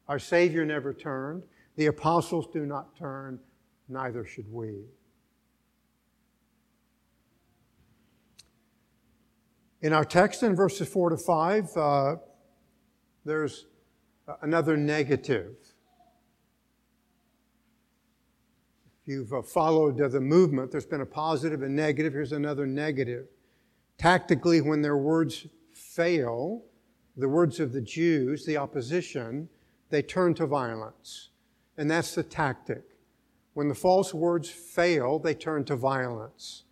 Our 0.09 0.18
Savior 0.18 0.64
never 0.64 0.92
turned. 0.92 1.42
The 1.76 1.86
apostles 1.86 2.46
do 2.52 2.66
not 2.66 2.96
turn, 2.96 3.38
neither 3.88 4.24
should 4.24 4.50
we. 4.52 4.84
In 9.82 9.92
our 9.92 10.05
text 10.05 10.42
in 10.42 10.57
verses 10.57 10.88
4 10.88 11.11
to 11.11 11.16
5, 11.18 11.76
uh, 11.76 12.16
there's 13.26 13.66
another 14.40 14.78
negative. 14.78 15.57
If 18.86 18.93
you've 19.07 19.32
uh, 19.32 19.42
followed 19.42 19.98
the 19.98 20.20
movement, 20.20 20.70
there's 20.70 20.86
been 20.86 21.00
a 21.00 21.07
positive 21.07 21.62
and 21.62 21.74
negative. 21.74 22.12
Here's 22.12 22.32
another 22.32 22.66
negative. 22.66 23.26
Tactically, 23.98 24.61
when 24.61 24.82
their 24.82 24.96
words 24.96 25.46
fail, 25.72 26.62
the 27.16 27.28
words 27.28 27.61
of 27.61 27.72
the 27.72 27.80
Jews, 27.80 28.44
the 28.44 28.57
opposition, 28.57 29.48
they 29.90 30.02
turn 30.02 30.34
to 30.34 30.46
violence. 30.46 31.30
And 31.76 31.90
that's 31.90 32.14
the 32.14 32.22
tactic. 32.22 32.82
When 33.55 33.68
the 33.68 33.74
false 33.74 34.12
words 34.12 34.50
fail, 34.50 35.18
they 35.18 35.34
turn 35.34 35.64
to 35.66 35.76
violence. 35.76 36.64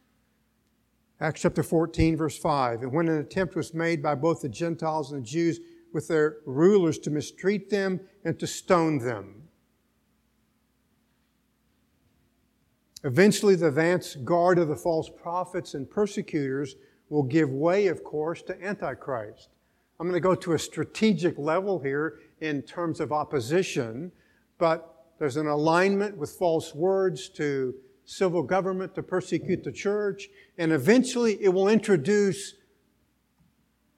Acts 1.21 1.43
chapter 1.43 1.63
14, 1.63 2.17
verse 2.17 2.37
5. 2.37 2.83
And 2.83 2.93
when 2.93 3.09
an 3.09 3.19
attempt 3.19 3.55
was 3.55 3.73
made 3.73 4.03
by 4.03 4.17
both 4.17 4.43
the 4.43 4.49
Gentiles 4.49 5.13
and 5.13 5.23
the 5.23 5.27
Jews 5.27 5.61
with 5.93 6.09
their 6.09 6.39
rulers 6.47 6.99
to 7.01 7.11
mistreat 7.11 7.71
them 7.71 8.01
and 8.25 8.39
to 8.41 8.47
stone 8.47 8.99
them. 8.99 9.42
Eventually, 13.05 13.57
the 13.57 13.69
advance 13.69 14.15
guard 14.17 14.59
of 14.59 14.69
the 14.69 14.77
false 14.77 15.09
prophets 15.09 15.75
and 15.75 15.91
persecutors 15.91 16.77
will 17.09 17.25
give 17.25 17.51
way, 17.51 17.89
of 17.89 18.05
course, 18.05 18.43
to 18.43 18.65
Antichrist. 18.65 19.51
I'm 19.99 20.09
going 20.09 20.21
to 20.21 20.21
go 20.21 20.35
to 20.35 20.53
a 20.53 20.59
strategic 20.59 21.37
level 21.39 21.79
here 21.79 22.21
in 22.41 22.63
terms 22.63 23.01
of 23.01 23.13
opposition, 23.13 24.13
but 24.59 25.07
there's 25.19 25.37
an 25.37 25.47
alignment 25.47 26.17
with 26.17 26.31
false 26.31 26.75
words 26.75 27.29
to 27.31 27.75
civil 28.05 28.43
government 28.43 28.95
to 28.95 29.03
persecute 29.03 29.63
the 29.63 29.73
church, 29.73 30.29
and 30.59 30.73
eventually 30.73 31.43
it 31.43 31.49
will 31.49 31.69
introduce 31.69 32.55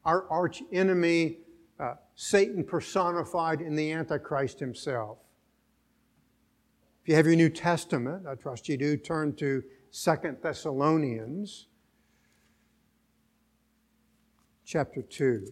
our 0.05 0.29
arch 0.29 0.63
enemy, 0.73 1.39
uh, 1.81 1.95
Satan 2.15 2.65
personified 2.65 3.61
in 3.61 3.75
the 3.75 3.91
Antichrist 3.93 4.61
himself. 4.61 5.19
If 7.05 7.09
you 7.11 7.17
have 7.17 7.27
your 7.27 7.37
New 7.37 7.51
Testament, 7.51 8.27
I 8.27 8.35
trust 8.35 8.67
you 8.67 8.79
do, 8.79 8.97
turn 8.97 9.35
to 9.35 9.63
Second 9.91 10.39
Thessalonians 10.43 11.67
chapter 14.65 15.03
2. 15.03 15.47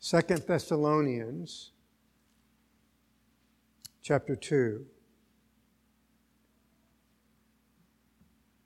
Second 0.00 0.42
Thessalonians 0.48 1.70
chapter 4.02 4.34
2. 4.34 4.84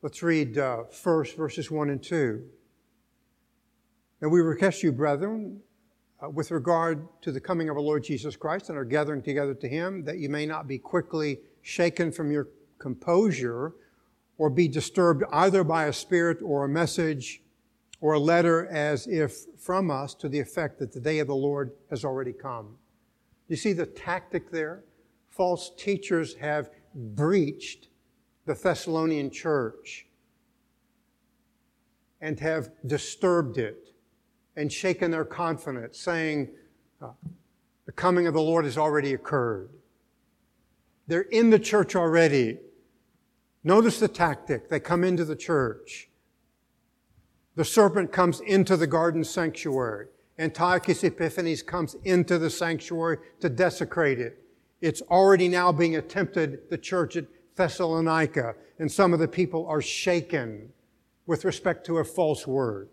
Let's 0.00 0.22
read 0.22 0.56
uh, 0.56 0.84
first 0.84 1.36
verses 1.36 1.70
1 1.70 1.90
and 1.90 2.02
2. 2.02 2.42
And 4.20 4.30
we 4.30 4.40
request 4.40 4.82
you, 4.82 4.92
brethren, 4.92 5.60
uh, 6.22 6.28
with 6.28 6.50
regard 6.50 7.06
to 7.22 7.30
the 7.30 7.40
coming 7.40 7.68
of 7.68 7.76
our 7.76 7.82
Lord 7.82 8.02
Jesus 8.02 8.36
Christ 8.36 8.68
and 8.68 8.76
our 8.76 8.84
gathering 8.84 9.22
together 9.22 9.54
to 9.54 9.68
Him, 9.68 10.04
that 10.04 10.18
you 10.18 10.28
may 10.28 10.46
not 10.46 10.66
be 10.66 10.78
quickly 10.78 11.38
shaken 11.62 12.10
from 12.10 12.32
your 12.32 12.48
composure 12.78 13.74
or 14.36 14.50
be 14.50 14.68
disturbed 14.68 15.24
either 15.32 15.62
by 15.62 15.84
a 15.84 15.92
spirit 15.92 16.38
or 16.42 16.64
a 16.64 16.68
message 16.68 17.42
or 18.00 18.14
a 18.14 18.18
letter 18.18 18.66
as 18.66 19.06
if 19.06 19.46
from 19.56 19.90
us 19.90 20.14
to 20.14 20.28
the 20.28 20.38
effect 20.38 20.78
that 20.78 20.92
the 20.92 21.00
day 21.00 21.18
of 21.18 21.26
the 21.26 21.34
Lord 21.34 21.72
has 21.90 22.04
already 22.04 22.32
come. 22.32 22.76
You 23.48 23.56
see 23.56 23.72
the 23.72 23.86
tactic 23.86 24.50
there? 24.50 24.84
False 25.28 25.72
teachers 25.76 26.34
have 26.34 26.70
breached 26.94 27.88
the 28.46 28.54
Thessalonian 28.54 29.30
church 29.30 30.06
and 32.20 32.38
have 32.40 32.70
disturbed 32.86 33.58
it 33.58 33.87
and 34.58 34.72
shaken 34.72 35.10
their 35.10 35.24
confidence, 35.24 35.98
saying, 35.98 36.48
uh, 37.00 37.08
The 37.86 37.92
coming 37.92 38.26
of 38.26 38.34
the 38.34 38.42
Lord 38.42 38.64
has 38.64 38.76
already 38.76 39.14
occurred. 39.14 39.70
They're 41.06 41.22
in 41.22 41.50
the 41.50 41.58
church 41.58 41.96
already. 41.96 42.58
Notice 43.64 43.98
the 43.98 44.08
tactic. 44.08 44.68
They 44.68 44.80
come 44.80 45.04
into 45.04 45.24
the 45.24 45.36
church 45.36 46.08
the 47.58 47.64
serpent 47.64 48.12
comes 48.12 48.38
into 48.38 48.76
the 48.76 48.86
garden 48.86 49.24
sanctuary. 49.24 50.06
Antiochus 50.38 51.02
Epiphanes 51.02 51.60
comes 51.60 51.96
into 52.04 52.38
the 52.38 52.50
sanctuary 52.50 53.18
to 53.40 53.48
desecrate 53.48 54.20
it. 54.20 54.44
It's 54.80 55.02
already 55.02 55.48
now 55.48 55.72
being 55.72 55.96
attempted, 55.96 56.70
the 56.70 56.78
church 56.78 57.16
at 57.16 57.24
Thessalonica, 57.56 58.54
and 58.78 58.90
some 58.90 59.12
of 59.12 59.18
the 59.18 59.26
people 59.26 59.66
are 59.66 59.82
shaken 59.82 60.72
with 61.26 61.44
respect 61.44 61.84
to 61.86 61.98
a 61.98 62.04
false 62.04 62.46
word. 62.46 62.90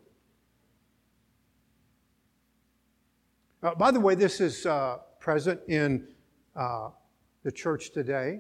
Uh, 3.65 3.73
by 3.73 3.89
the 3.89 3.99
way, 3.99 4.13
this 4.13 4.41
is 4.41 4.67
uh, 4.67 4.97
present 5.19 5.59
in 5.67 6.07
uh, 6.55 6.89
the 7.41 7.51
church 7.51 7.89
today. 7.93 8.39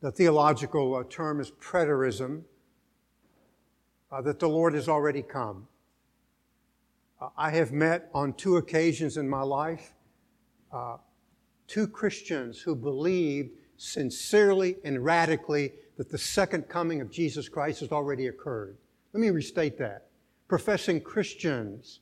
The 0.00 0.10
theological 0.10 0.96
uh, 0.96 1.04
term 1.08 1.38
is 1.38 1.52
preterism 1.52 2.42
uh, 4.10 4.22
that 4.22 4.40
the 4.40 4.48
Lord 4.48 4.74
has 4.74 4.88
already 4.88 5.22
come. 5.22 5.68
Uh, 7.20 7.28
I 7.38 7.50
have 7.50 7.70
met 7.70 8.10
on 8.12 8.32
two 8.32 8.56
occasions 8.56 9.16
in 9.16 9.28
my 9.28 9.42
life 9.42 9.92
two 11.68 11.86
Christians 11.86 12.58
who 12.58 12.74
believed 12.74 13.50
sincerely 13.76 14.78
and 14.82 15.04
radically 15.04 15.74
that 15.96 16.10
the 16.10 16.18
second 16.18 16.68
coming 16.68 17.00
of 17.00 17.08
Jesus 17.08 17.48
Christ 17.48 17.78
has 17.78 17.92
already 17.92 18.26
occurred. 18.26 18.76
Let 19.12 19.20
me 19.20 19.30
restate 19.30 19.78
that. 19.78 20.08
Professing 20.48 21.00
Christians 21.00 22.00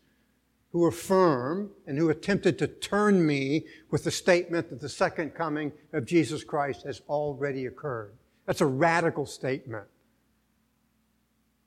who 0.73 0.87
affirm 0.87 1.71
and 1.87 1.97
who 1.97 2.11
attempted 2.11 2.59
to 2.59 2.67
turn 2.67 3.27
me 3.27 3.65
with 3.91 4.05
the 4.05 4.11
statement 4.11 4.69
that 4.69 4.81
the 4.81 4.89
second 4.89 5.31
coming 5.35 5.73
of 5.93 6.05
Jesus 6.05 6.45
Christ 6.45 6.85
has 6.85 7.01
already 7.09 7.67
occurred. 7.67 8.13
That's 8.47 8.61
a 8.61 8.67
radical 8.67 9.25
statement. 9.27 9.87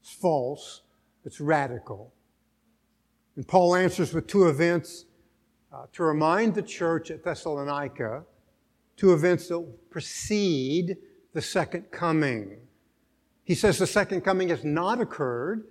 It's 0.02 0.14
false, 0.14 0.82
it's 1.26 1.40
radical. 1.40 2.14
And 3.36 3.48
Paul 3.48 3.76
answers 3.76 4.14
with 4.14 4.28
two 4.28 4.48
events 4.48 5.06
uh, 5.74 5.86
to 5.94 6.04
remind 6.04 6.54
the 6.54 6.62
church 6.62 7.12
at 7.12 7.24
Thessalonica, 7.24 8.24
two 8.98 9.14
events 9.14 9.48
that 9.48 9.90
precede 9.90 10.98
the 11.34 11.42
second 11.42 11.92
coming. 11.92 12.58
He 13.44 13.56
says 13.56 13.78
the 13.78 13.88
second 13.88 14.22
coming 14.22 14.50
has 14.50 14.64
not 14.64 15.02
occurred. 15.02 15.66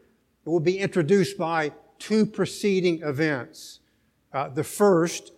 It 0.44 0.48
will 0.48 0.60
be 0.60 0.78
introduced 0.78 1.36
by 1.36 1.72
two 2.00 2.26
preceding 2.26 3.02
events. 3.02 3.78
Uh, 4.32 4.48
the 4.48 4.64
first, 4.64 5.32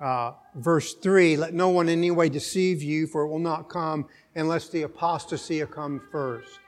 uh, 0.00 0.32
verse 0.54 0.94
3, 0.94 1.36
let 1.36 1.52
no 1.52 1.68
one 1.68 1.88
in 1.88 1.98
any 1.98 2.10
way 2.10 2.30
deceive 2.30 2.82
you, 2.82 3.06
for 3.06 3.22
it 3.22 3.28
will 3.28 3.38
not 3.38 3.68
come 3.68 4.06
unless 4.34 4.70
the 4.70 4.82
apostasy 4.82 5.62
come 5.66 6.00
first. 6.10 6.60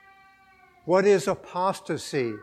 What 0.85 1.05
is 1.05 1.27
apostasy? 1.27 2.33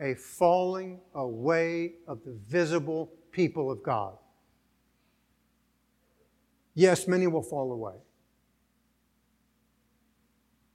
A 0.00 0.14
falling 0.14 1.00
away 1.14 1.94
of 2.06 2.24
the 2.24 2.32
visible 2.46 3.12
people 3.32 3.70
of 3.70 3.82
God. 3.82 4.16
Yes, 6.74 7.06
many 7.06 7.26
will 7.26 7.42
fall 7.42 7.72
away. 7.72 7.96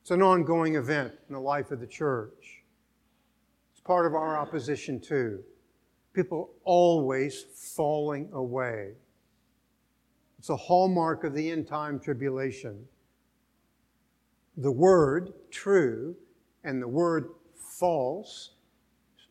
It's 0.01 0.11
an 0.11 0.21
ongoing 0.21 0.75
event 0.75 1.13
in 1.27 1.33
the 1.33 1.41
life 1.41 1.71
of 1.71 1.79
the 1.79 1.87
church. 1.87 2.54
Part 3.85 4.05
of 4.05 4.15
our 4.15 4.37
opposition, 4.37 4.99
too. 4.99 5.43
People 6.13 6.49
always 6.63 7.45
falling 7.53 8.29
away. 8.33 8.93
It's 10.39 10.49
a 10.49 10.55
hallmark 10.55 11.23
of 11.23 11.33
the 11.33 11.51
end 11.51 11.67
time 11.67 11.99
tribulation. 11.99 12.85
The 14.57 14.71
word, 14.71 15.33
true, 15.51 16.15
and 16.63 16.81
the 16.81 16.87
word 16.87 17.29
false, 17.55 18.51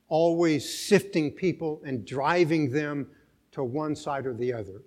always 0.08 0.86
sifting 0.86 1.30
people 1.30 1.80
and 1.84 2.06
driving 2.06 2.70
them 2.70 3.08
to 3.52 3.64
one 3.64 3.96
side 3.96 4.26
or 4.26 4.34
the 4.34 4.52
other. 4.52 4.82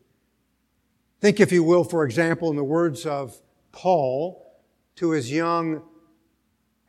Think, 1.19 1.39
if 1.39 1.51
you 1.51 1.63
will, 1.63 1.83
for 1.83 2.05
example, 2.05 2.49
in 2.51 2.55
the 2.55 2.63
words 2.63 3.05
of 3.05 3.41
Paul 3.71 4.61
to 4.97 5.11
his 5.11 5.31
young 5.31 5.81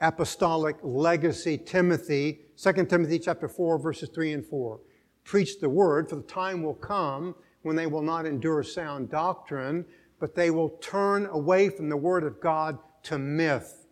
apostolic 0.00 0.76
legacy, 0.82 1.58
Timothy, 1.58 2.40
2 2.56 2.72
Timothy 2.86 3.18
chapter 3.18 3.48
4, 3.48 3.78
verses 3.78 4.08
3 4.14 4.32
and 4.32 4.46
4. 4.46 4.80
Preach 5.24 5.60
the 5.60 5.68
word, 5.68 6.08
for 6.08 6.16
the 6.16 6.22
time 6.22 6.62
will 6.62 6.74
come 6.74 7.34
when 7.62 7.76
they 7.76 7.86
will 7.86 8.02
not 8.02 8.26
endure 8.26 8.62
sound 8.62 9.10
doctrine, 9.10 9.84
but 10.20 10.34
they 10.34 10.50
will 10.50 10.70
turn 10.80 11.26
away 11.26 11.68
from 11.68 11.88
the 11.88 11.96
word 11.96 12.24
of 12.24 12.40
God 12.40 12.78
to 13.04 13.18
myth. 13.18 13.86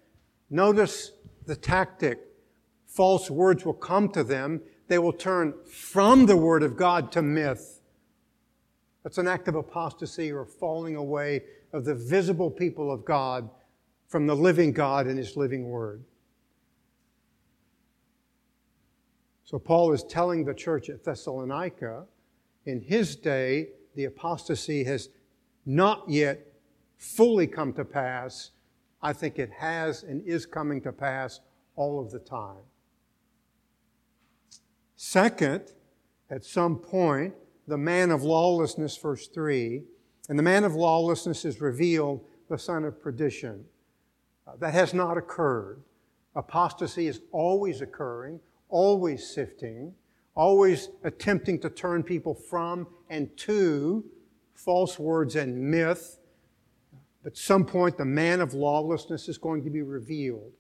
Notice 0.51 1.13
the 1.47 1.57
tactic. 1.57 2.21
False 2.87 3.31
words 3.31 3.65
will 3.65 3.75
come 3.75 4.09
to 4.11 4.23
them. 4.23 4.61
They 4.89 4.99
will 4.99 5.13
turn 5.13 5.55
from 5.65 6.27
the 6.27 6.37
Word 6.37 6.63
of 6.63 6.77
God 6.77 7.11
to 7.13 7.23
myth. 7.23 7.81
That's 9.03 9.19
an 9.19 9.29
act 9.29 9.49
of 9.49 9.55
apostasy 9.55 10.33
or 10.33 10.45
falling 10.45 10.97
away 10.97 11.43
of 11.73 11.85
the 11.85 11.95
visible 11.95 12.51
people 12.51 12.91
of 12.93 13.05
God 13.05 13.49
from 14.17 14.27
the 14.27 14.35
living 14.35 14.73
God 14.73 15.07
and 15.07 15.19
His 15.19 15.37
living 15.37 15.69
Word. 15.69 16.03
So 19.45 19.59
Paul 19.59 19.93
is 19.93 20.03
telling 20.05 20.43
the 20.43 20.55
church 20.55 20.89
at 20.89 21.05
Thessalonica, 21.05 22.07
in 22.65 22.81
his 22.81 23.15
day, 23.15 23.69
the 23.95 24.07
apostasy 24.07 24.85
has 24.85 25.11
not 25.67 26.09
yet 26.09 26.41
fully 26.97 27.47
come 27.47 27.75
to 27.75 27.85
pass. 27.85 28.53
I 29.03 29.13
think 29.13 29.39
it 29.39 29.51
has 29.51 30.03
and 30.03 30.27
is 30.27 30.47
coming 30.47 30.81
to 30.81 30.93
pass 30.93 31.41
all 31.75 32.01
of 32.01 32.11
the 32.11 32.19
time. 32.19 32.65
Second, 34.97 35.75
at 36.31 36.43
some 36.43 36.79
point, 36.79 37.35
the 37.69 37.77
man 37.77 38.11
of 38.11 38.23
lawlessness, 38.23 38.97
verse 38.97 39.29
3, 39.29 39.83
and 40.31 40.39
the 40.39 40.43
man 40.43 40.65
of 40.65 40.75
lawlessness 40.75 41.45
is 41.45 41.61
revealed, 41.61 42.25
the 42.49 42.57
son 42.59 42.83
of 42.87 42.99
perdition. 42.99 43.67
That 44.59 44.75
has 44.75 44.95
not 44.95 45.19
occurred. 45.19 45.83
Apostasy 46.35 47.07
is 47.07 47.21
always 47.33 47.81
occurring, 47.81 48.41
always 48.69 49.29
sifting, 49.29 49.95
always 50.35 50.91
attempting 51.03 51.59
to 51.61 51.71
turn 51.71 52.03
people 52.03 52.35
from 52.35 52.87
and 53.11 53.35
to 53.39 54.05
false 54.55 54.99
words 54.99 55.35
and 55.37 55.59
myth. 55.71 56.19
At 57.25 57.37
some 57.37 57.65
point, 57.65 57.99
the 57.99 58.05
man 58.05 58.41
of 58.41 58.55
lawlessness 58.55 59.29
is 59.29 59.39
going 59.39 59.65
to 59.65 59.71
be 59.71 59.83
revealed. 59.83 60.53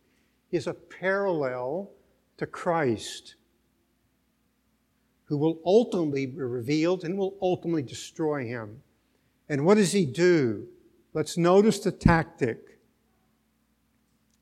He 0.50 0.56
is 0.56 0.66
a 0.66 0.74
parallel 0.74 1.90
to 2.38 2.46
Christ, 2.46 3.36
who 5.24 5.36
will 5.36 5.60
ultimately 5.64 6.26
be 6.26 6.38
revealed 6.38 7.04
and 7.04 7.16
will 7.16 7.36
ultimately 7.40 7.82
destroy 7.82 8.46
him. 8.46 8.82
And 9.48 9.64
what 9.64 9.76
does 9.76 9.92
he 9.92 10.06
do? 10.06 10.66
Let's 11.14 11.36
notice 11.36 11.78
the 11.78 11.92
tactic. 11.92 12.75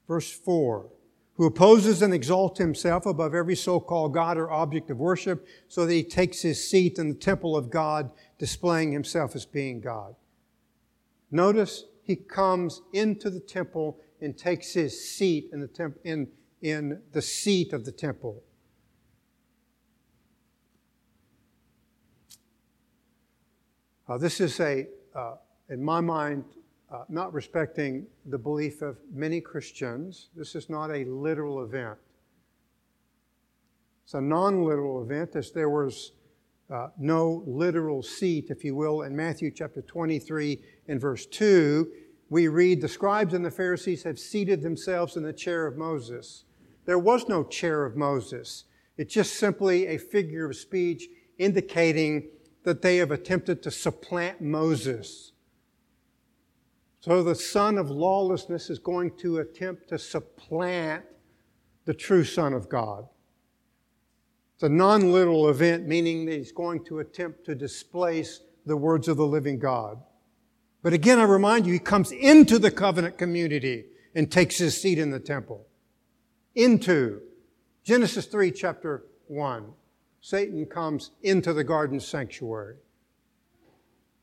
Verse 0.07 0.31
4 0.31 0.91
Who 1.37 1.47
opposes 1.47 2.03
and 2.03 2.13
exalts 2.13 2.59
himself 2.59 3.07
above 3.07 3.35
every 3.35 3.57
so 3.57 3.81
called 3.81 4.15
God 4.15 4.37
or 4.37 4.51
object 4.51 4.91
of 4.91 4.99
worship, 4.99 5.47
so 5.69 5.87
that 5.87 5.93
he 5.93 6.03
takes 6.03 6.43
his 6.43 6.69
seat 6.69 6.99
in 6.99 7.09
the 7.09 7.15
temple 7.15 7.57
of 7.57 7.71
God, 7.71 8.11
displaying 8.39 8.93
himself 8.93 9.35
as 9.35 9.47
being 9.47 9.81
God. 9.81 10.15
Notice 11.31 11.85
he 12.03 12.17
comes 12.17 12.83
into 12.93 13.31
the 13.31 13.41
temple 13.41 13.99
and 14.21 14.37
takes 14.37 14.73
his 14.73 15.09
seat 15.09 15.51
in 15.53 15.61
the, 15.61 15.67
temp- 15.67 15.99
in, 16.05 16.29
in 16.63 17.01
the 17.13 17.23
seat 17.23 17.73
of 17.73 17.85
the 17.85 17.93
temple. 17.93 18.43
Uh, 24.07 24.19
this 24.19 24.39
is 24.39 24.61
a, 24.61 24.87
uh, 25.15 25.37
in 25.71 25.83
my 25.83 26.01
mind, 26.01 26.45
uh, 26.95 27.05
not 27.09 27.33
respecting 27.33 28.07
the 28.27 28.39
belief 28.39 28.81
of 28.81 28.97
many 29.13 29.41
Christians. 29.41 30.29
This 30.37 30.55
is 30.55 30.71
not 30.71 30.91
a 30.91 31.05
literal 31.05 31.65
event. 31.65 31.99
It's 34.05 34.15
a 34.15 34.21
non 34.21 34.63
literal 34.63 35.03
event, 35.03 35.35
as 35.35 35.51
there 35.51 35.71
was 35.71 36.13
uh, 36.71 36.89
no 36.97 37.43
literal 37.47 38.03
seat, 38.03 38.47
if 38.51 38.63
you 38.63 38.77
will. 38.77 39.03
In 39.03 39.17
Matthew 39.17 39.51
chapter 39.51 39.83
23 39.83 40.61
and 40.87 41.01
verse 41.01 41.27
2, 41.27 41.91
we 42.31 42.47
read, 42.47 42.81
The 42.81 42.89
scribes 42.89 43.35
and 43.35 43.45
the 43.45 43.51
Pharisees 43.51 44.05
have 44.05 44.19
seated 44.19 44.63
themselves 44.63 45.17
in 45.17 45.25
the 45.25 45.33
chair 45.33 45.67
of 45.67 45.77
Moses. 45.77 46.45
There 46.85 46.99
was 46.99 47.29
no 47.29 47.43
chair 47.43 47.85
of 47.85 47.97
Moses. 47.97 48.65
It's 48.97 49.15
just 49.15 49.35
simply 49.35 49.89
a 49.89 49.99
figure 49.99 50.49
of 50.49 50.55
speech 50.55 51.09
indicating 51.39 52.29
that 52.63 52.83
they 52.83 52.99
have 52.99 53.11
attempted 53.11 53.65
to 53.65 53.71
supplant 53.73 54.41
Moses. 54.41 55.33
So 57.05 57.23
the 57.23 57.35
son 57.35 57.77
of 57.77 57.91
lawlessness 57.91 58.71
is 58.71 58.79
going 58.79 59.11
to 59.19 59.41
attempt 59.41 59.91
to 59.91 59.99
supplant 59.99 61.05
the 61.85 61.93
true 61.93 62.25
Son 62.25 62.55
of 62.55 62.71
God. 62.71 63.07
It's 64.55 64.63
a 64.63 64.71
non 64.71 65.13
literal 65.13 65.51
event, 65.51 65.87
meaning 65.87 66.25
that 66.25 66.39
he's 66.39 66.51
going 66.51 66.83
to 66.87 67.01
attempt 67.01 67.45
to 67.45 67.55
displace 67.55 68.41
the 68.65 68.79
words 68.79 69.07
of 69.09 69.19
the 69.19 69.27
living 69.27 69.59
God. 69.59 69.99
But 70.83 70.95
again, 70.95 71.19
I 71.19 71.25
remind 71.25 71.67
you, 71.67 71.75
he 71.75 71.79
comes 71.79 72.11
into 72.11 72.59
the 72.59 72.71
covenant 72.71 73.19
community 73.19 73.85
and 74.15 74.33
takes 74.33 74.57
his 74.57 74.81
seat 74.81 74.99
in 74.99 75.11
the 75.11 75.21
temple. 75.21 75.67
Into. 76.55 77.21
Genesis 77.83 78.25
3, 78.25 78.51
chapter 78.51 79.05
1. 79.27 79.71
Satan 80.23 80.65
comes 80.65 81.11
into 81.23 81.53
the 81.53 81.65
garden 81.65 82.01
sanctuary. 82.01 82.77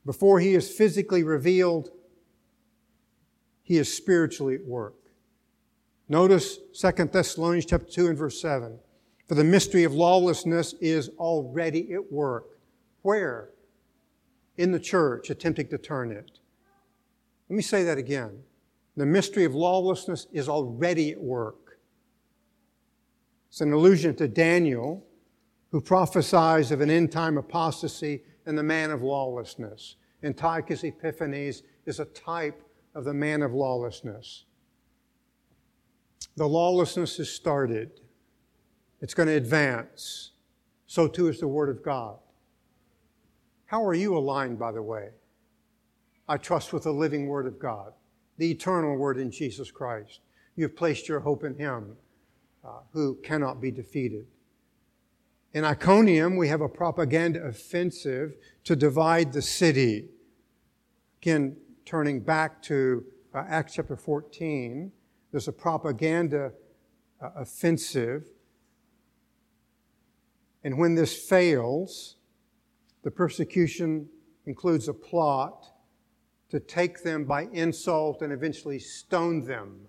Before 0.04 0.40
he 0.40 0.56
is 0.56 0.68
physically 0.68 1.22
revealed, 1.22 1.92
he 3.62 3.78
is 3.78 3.92
spiritually 3.92 4.56
at 4.56 4.64
work. 4.64 4.94
Notice 6.08 6.58
2 6.78 6.90
Thessalonians 7.06 7.66
chapter 7.66 7.86
2 7.86 8.08
and 8.08 8.18
verse 8.18 8.40
7. 8.40 8.78
For 9.28 9.34
the 9.34 9.44
mystery 9.44 9.84
of 9.84 9.94
lawlessness 9.94 10.74
is 10.74 11.10
already 11.18 11.92
at 11.94 12.12
work. 12.12 12.58
Where? 13.02 13.50
In 14.56 14.72
the 14.72 14.80
church, 14.80 15.30
attempting 15.30 15.68
to 15.68 15.78
turn 15.78 16.12
it. 16.12 16.38
Let 17.48 17.56
me 17.56 17.62
say 17.62 17.84
that 17.84 17.98
again. 17.98 18.42
The 18.96 19.06
mystery 19.06 19.44
of 19.44 19.54
lawlessness 19.54 20.26
is 20.32 20.48
already 20.48 21.12
at 21.12 21.20
work. 21.20 21.78
It's 23.48 23.60
an 23.60 23.72
allusion 23.72 24.14
to 24.16 24.28
Daniel 24.28 25.06
who 25.70 25.80
prophesies 25.80 26.70
of 26.70 26.80
an 26.80 26.90
end 26.90 27.10
time 27.10 27.38
apostasy 27.38 28.22
and 28.44 28.58
the 28.58 28.62
man 28.62 28.90
of 28.90 29.02
lawlessness. 29.02 29.96
Antiochus 30.22 30.84
Epiphanes 30.84 31.62
is 31.86 32.00
a 32.00 32.04
type 32.06 32.62
of 32.94 33.04
the 33.04 33.14
man 33.14 33.42
of 33.42 33.52
lawlessness. 33.52 34.44
The 36.36 36.46
lawlessness 36.46 37.16
has 37.18 37.30
started, 37.30 37.90
it's 39.00 39.14
going 39.14 39.28
to 39.28 39.34
advance. 39.34 40.30
So 40.86 41.08
too 41.08 41.28
is 41.28 41.40
the 41.40 41.48
Word 41.48 41.68
of 41.68 41.82
God. 41.82 42.18
How 43.66 43.84
are 43.84 43.94
you 43.94 44.16
aligned, 44.16 44.58
by 44.58 44.72
the 44.72 44.82
way? 44.82 45.08
I 46.28 46.36
trust 46.36 46.72
with 46.72 46.84
the 46.84 46.92
living 46.92 47.26
Word 47.26 47.46
of 47.46 47.58
God, 47.58 47.92
the 48.38 48.50
eternal 48.50 48.96
Word 48.96 49.18
in 49.18 49.30
Jesus 49.30 49.70
Christ. 49.70 50.20
You've 50.56 50.76
placed 50.76 51.08
your 51.08 51.20
hope 51.20 51.44
in 51.44 51.54
Him 51.54 51.96
uh, 52.64 52.80
who 52.92 53.18
cannot 53.22 53.60
be 53.60 53.70
defeated. 53.70 54.26
In 55.54 55.64
Iconium, 55.64 56.36
we 56.36 56.48
have 56.48 56.60
a 56.60 56.68
propaganda 56.68 57.42
offensive 57.42 58.34
to 58.64 58.76
divide 58.76 59.32
the 59.32 59.42
city. 59.42 60.08
Again, 61.20 61.56
turning 61.84 62.20
back 62.20 62.62
to 62.62 63.04
uh, 63.34 63.44
Acts 63.48 63.74
chapter 63.74 63.96
14, 63.96 64.92
there's 65.30 65.48
a 65.48 65.52
propaganda 65.52 66.52
uh, 67.20 67.30
offensive. 67.36 68.26
And 70.64 70.78
when 70.78 70.94
this 70.94 71.16
fails, 71.28 72.16
the 73.02 73.10
persecution 73.10 74.08
includes 74.46 74.88
a 74.88 74.94
plot 74.94 75.66
to 76.50 76.60
take 76.60 77.02
them 77.02 77.24
by 77.24 77.48
insult 77.52 78.22
and 78.22 78.32
eventually 78.32 78.78
stone 78.78 79.44
them, 79.46 79.80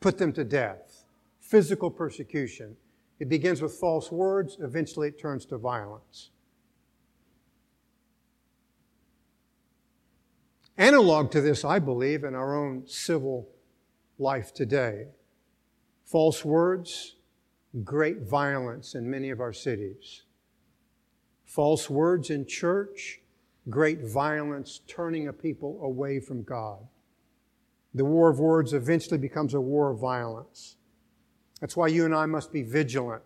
put 0.00 0.18
them 0.18 0.32
to 0.34 0.44
death. 0.44 1.04
Physical 1.40 1.90
persecution. 1.90 2.76
It 3.18 3.28
begins 3.28 3.62
with 3.62 3.72
false 3.72 4.12
words, 4.12 4.58
eventually 4.60 5.08
it 5.08 5.18
turns 5.18 5.46
to 5.46 5.56
violence. 5.56 6.30
Analog 10.78 11.30
to 11.30 11.40
this, 11.40 11.64
I 11.64 11.78
believe, 11.78 12.24
in 12.24 12.34
our 12.34 12.54
own 12.54 12.86
civil 12.86 13.48
life 14.18 14.52
today. 14.52 15.06
False 16.04 16.44
words, 16.44 17.16
great 17.82 18.22
violence 18.22 18.94
in 18.94 19.10
many 19.10 19.30
of 19.30 19.40
our 19.40 19.54
cities. 19.54 20.22
False 21.46 21.88
words 21.88 22.28
in 22.28 22.46
church, 22.46 23.20
great 23.70 24.02
violence, 24.02 24.80
turning 24.86 25.28
a 25.28 25.32
people 25.32 25.80
away 25.82 26.20
from 26.20 26.42
God. 26.42 26.86
The 27.94 28.04
war 28.04 28.28
of 28.28 28.38
words 28.38 28.74
eventually 28.74 29.18
becomes 29.18 29.54
a 29.54 29.60
war 29.60 29.90
of 29.90 29.98
violence. 29.98 30.76
That's 31.60 31.76
why 31.76 31.86
you 31.86 32.04
and 32.04 32.14
I 32.14 32.26
must 32.26 32.52
be 32.52 32.62
vigilant. 32.62 33.22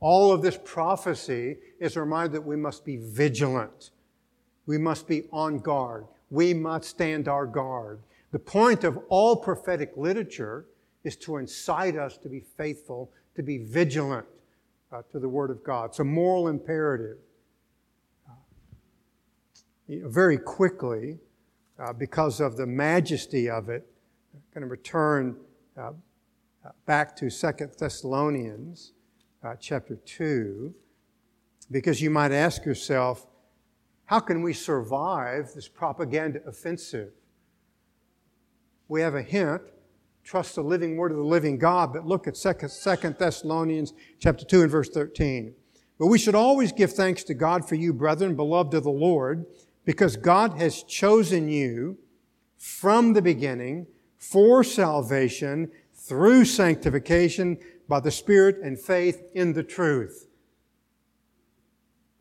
All 0.00 0.32
of 0.32 0.40
this 0.40 0.58
prophecy 0.64 1.58
is 1.78 1.96
a 1.96 2.00
reminder 2.00 2.32
that 2.32 2.46
we 2.46 2.56
must 2.56 2.84
be 2.84 2.96
vigilant. 2.96 3.90
We 4.66 4.78
must 4.78 5.06
be 5.06 5.28
on 5.30 5.58
guard. 5.58 6.06
We 6.34 6.52
must 6.52 6.88
stand 6.88 7.28
our 7.28 7.46
guard. 7.46 8.00
The 8.32 8.40
point 8.40 8.82
of 8.82 8.98
all 9.08 9.36
prophetic 9.36 9.92
literature 9.96 10.66
is 11.04 11.14
to 11.18 11.36
incite 11.36 11.94
us 11.94 12.18
to 12.18 12.28
be 12.28 12.40
faithful, 12.40 13.12
to 13.36 13.42
be 13.44 13.58
vigilant 13.58 14.26
uh, 14.90 15.02
to 15.12 15.20
the 15.20 15.28
Word 15.28 15.50
of 15.50 15.62
God. 15.62 15.90
It's 15.90 16.00
a 16.00 16.04
moral 16.04 16.48
imperative. 16.48 17.18
Uh, 18.28 18.32
very 20.08 20.36
quickly, 20.36 21.20
uh, 21.78 21.92
because 21.92 22.40
of 22.40 22.56
the 22.56 22.66
majesty 22.66 23.48
of 23.48 23.68
it, 23.68 23.86
I'm 24.34 24.40
going 24.52 24.62
to 24.62 24.68
return 24.68 25.36
uh, 25.78 25.92
uh, 26.64 26.70
back 26.84 27.14
to 27.18 27.30
Second 27.30 27.70
Thessalonians 27.78 28.92
uh, 29.44 29.54
chapter 29.60 29.94
2, 29.94 30.74
because 31.70 32.02
you 32.02 32.10
might 32.10 32.32
ask 32.32 32.64
yourself, 32.64 33.28
how 34.06 34.20
can 34.20 34.42
we 34.42 34.52
survive 34.52 35.52
this 35.54 35.68
propaganda 35.68 36.40
offensive? 36.46 37.12
We 38.88 39.00
have 39.00 39.14
a 39.14 39.22
hint. 39.22 39.62
Trust 40.22 40.54
the 40.54 40.62
living 40.62 40.96
word 40.96 41.10
of 41.10 41.18
the 41.18 41.24
living 41.24 41.58
God, 41.58 41.92
but 41.92 42.06
look 42.06 42.26
at 42.26 42.36
Second 42.36 43.16
Thessalonians 43.18 43.92
chapter 44.18 44.44
2 44.44 44.62
and 44.62 44.70
verse 44.70 44.88
13. 44.88 45.54
But 45.98 46.06
we 46.06 46.18
should 46.18 46.34
always 46.34 46.72
give 46.72 46.92
thanks 46.92 47.24
to 47.24 47.34
God 47.34 47.68
for 47.68 47.74
you, 47.74 47.92
brethren, 47.92 48.34
beloved 48.34 48.74
of 48.74 48.84
the 48.84 48.90
Lord, 48.90 49.46
because 49.84 50.16
God 50.16 50.58
has 50.58 50.82
chosen 50.82 51.48
you 51.48 51.98
from 52.56 53.12
the 53.12 53.22
beginning 53.22 53.86
for 54.16 54.64
salvation 54.64 55.70
through 55.94 56.46
sanctification 56.46 57.58
by 57.86 58.00
the 58.00 58.10
Spirit 58.10 58.56
and 58.62 58.78
faith 58.78 59.30
in 59.34 59.52
the 59.52 59.62
truth. 59.62 60.26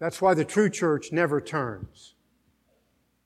That's 0.04 0.22
why 0.22 0.34
the 0.34 0.44
true 0.44 0.70
church 0.70 1.14
never 1.14 1.40
turns, 1.40 2.16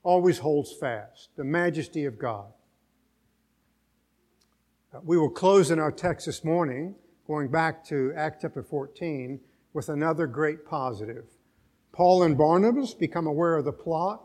always 0.04 0.38
holds 0.38 0.72
fast 0.72 1.30
the 1.36 1.44
majesty 1.44 2.06
of 2.06 2.20
God. 2.20 2.54
Uh, 4.94 5.00
we 5.04 5.18
will 5.18 5.32
close 5.32 5.72
in 5.72 5.80
our 5.80 5.92
text 5.92 6.28
this 6.28 6.44
morning, 6.44 6.94
going 7.26 7.48
back 7.48 7.84
to 7.86 8.14
Act 8.16 8.44
chapter 8.44 8.62
14, 8.62 9.40
with 9.74 9.90
another 9.90 10.28
great 10.28 10.68
positive. 10.68 11.26
Paul 11.94 12.22
and 12.22 12.38
Barnabas 12.38 12.94
become 12.94 13.26
aware 13.26 13.58
of 13.58 13.66
the 13.66 13.74
plot. 13.74 14.22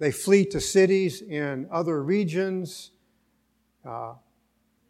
They 0.00 0.10
flee 0.10 0.46
to 0.46 0.60
cities 0.60 1.22
in 1.22 1.68
other 1.70 2.02
regions. 2.02 2.90
Uh, 3.88 4.14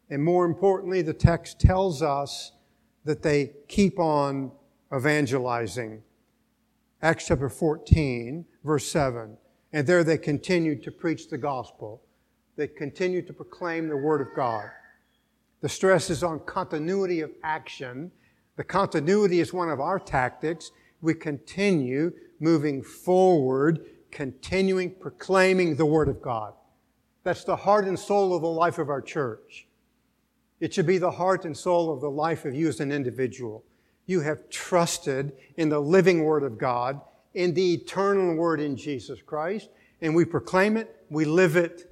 and 0.09 0.23
more 0.23 0.43
importantly, 0.43 1.03
the 1.03 1.13
text 1.13 1.59
tells 1.59 2.01
us 2.01 2.53
that 3.03 3.21
they 3.21 3.51
keep 3.67 3.99
on 3.99 4.51
evangelizing. 4.91 6.01
Acts 7.05 7.27
chapter 7.27 7.49
14, 7.49 8.43
verse 8.63 8.87
7. 8.87 9.37
And 9.73 9.85
there 9.85 10.03
they 10.03 10.17
continued 10.17 10.81
to 10.81 10.91
preach 10.91 11.29
the 11.29 11.37
gospel. 11.37 12.01
They 12.55 12.67
continued 12.67 13.27
to 13.27 13.33
proclaim 13.33 13.87
the 13.87 13.95
word 13.95 14.21
of 14.21 14.35
God. 14.35 14.71
The 15.61 15.69
stress 15.69 16.09
is 16.09 16.23
on 16.23 16.39
continuity 16.47 17.21
of 17.21 17.29
action. 17.43 18.11
The 18.55 18.63
continuity 18.63 19.39
is 19.39 19.53
one 19.53 19.69
of 19.69 19.79
our 19.79 19.99
tactics. 19.99 20.71
We 20.99 21.13
continue 21.13 22.11
moving 22.39 22.81
forward, 22.81 23.85
continuing 24.09 24.89
proclaiming 24.89 25.75
the 25.75 25.85
word 25.85 26.09
of 26.09 26.23
God. 26.23 26.55
That's 27.23 27.43
the 27.43 27.55
heart 27.55 27.85
and 27.85 27.99
soul 27.99 28.35
of 28.35 28.41
the 28.41 28.47
life 28.47 28.79
of 28.79 28.89
our 28.89 29.03
church. 29.03 29.67
It 30.59 30.73
should 30.73 30.87
be 30.87 30.97
the 30.97 31.11
heart 31.11 31.45
and 31.45 31.55
soul 31.55 31.93
of 31.93 32.01
the 32.01 32.09
life 32.09 32.45
of 32.45 32.55
you 32.55 32.67
as 32.67 32.79
an 32.79 32.91
individual. 32.91 33.63
You 34.05 34.21
have 34.21 34.49
trusted 34.49 35.33
in 35.57 35.69
the 35.69 35.79
living 35.79 36.23
Word 36.23 36.43
of 36.43 36.57
God, 36.57 37.01
in 37.33 37.53
the 37.53 37.73
eternal 37.73 38.35
Word 38.35 38.59
in 38.59 38.75
Jesus 38.77 39.21
Christ, 39.21 39.69
and 40.01 40.15
we 40.15 40.25
proclaim 40.25 40.77
it, 40.77 41.03
we 41.09 41.25
live 41.25 41.55
it, 41.55 41.91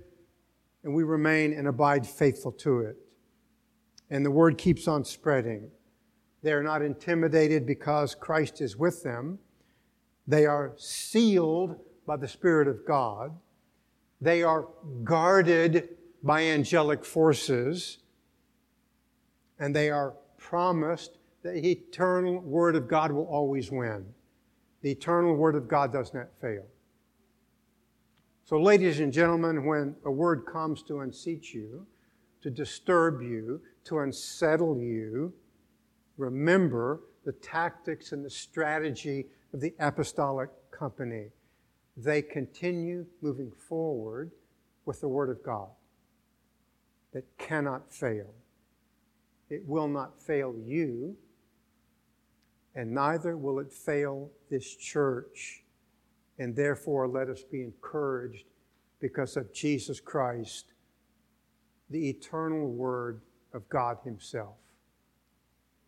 and 0.84 0.94
we 0.94 1.04
remain 1.04 1.54
and 1.54 1.68
abide 1.68 2.06
faithful 2.06 2.52
to 2.52 2.82
it. 2.82 2.98
And 4.10 4.26
the 4.26 4.32
Word 4.32 4.58
keeps 4.58 4.88
on 4.88 5.06
spreading. 5.06 5.70
They 6.44 6.52
are 6.54 6.64
not 6.64 6.82
intimidated 6.82 7.66
because 7.66 8.14
Christ 8.14 8.62
is 8.62 8.78
with 8.78 9.02
them. 9.02 9.40
They 10.28 10.46
are 10.46 10.74
sealed 10.78 11.80
by 12.06 12.18
the 12.18 12.28
Spirit 12.28 12.68
of 12.68 12.86
God. 12.86 13.32
They 14.20 14.44
are 14.44 14.68
guarded 15.04 15.90
by 16.22 16.44
angelic 16.44 17.04
forces 17.04 18.00
and 19.60 19.76
they 19.76 19.90
are 19.90 20.14
promised 20.38 21.20
the 21.44 21.56
eternal 21.70 22.40
Word 22.40 22.76
of 22.76 22.88
God 22.88 23.12
will 23.12 23.26
always 23.26 23.70
win. 23.70 24.06
The 24.82 24.92
eternal 24.92 25.36
Word 25.36 25.56
of 25.56 25.68
God 25.68 25.92
does 25.92 26.14
not 26.14 26.30
fail. 26.42 26.66
So, 28.46 28.60
ladies 28.60 29.00
and 29.00 29.14
gentlemen, 29.14 29.66
when 29.66 29.96
a 30.06 30.12
word 30.12 30.46
comes 30.46 30.84
to 30.84 31.00
unseat 31.00 31.54
you, 31.54 31.88
to 32.42 32.50
disturb 32.50 33.22
you, 33.22 33.62
to 33.86 34.00
unsettle 34.00 34.78
you, 34.78 35.34
remember 36.18 37.02
the 37.26 37.32
tactics 37.32 38.12
and 38.12 38.24
the 38.24 38.30
strategy 38.30 39.28
of 39.54 39.62
the 39.62 39.74
apostolic 39.80 40.50
company. 40.72 41.28
They 41.96 42.22
continue 42.22 43.06
moving 43.22 43.52
forward 43.52 44.32
with 44.86 45.00
the 45.00 45.08
Word 45.08 45.30
of 45.30 45.42
God 45.42 45.70
that 47.14 47.26
cannot 47.38 47.94
fail. 47.94 48.34
It 49.50 49.66
will 49.66 49.88
not 49.88 50.22
fail 50.22 50.54
you, 50.66 51.16
and 52.76 52.92
neither 52.92 53.38
will 53.38 53.60
it 53.60 53.72
fail 53.72 54.30
this 54.50 54.76
church. 54.76 55.64
And 56.40 56.56
therefore, 56.56 57.08
let 57.08 57.30
us 57.30 57.44
be 57.44 57.62
encouraged 57.62 58.46
because 59.00 59.38
of 59.38 59.54
Jesus 59.54 60.00
Christ, 60.00 60.74
the 61.90 62.10
eternal 62.10 62.72
Word 62.72 63.22
of 63.54 63.68
God 63.70 63.98
Himself. 64.04 64.56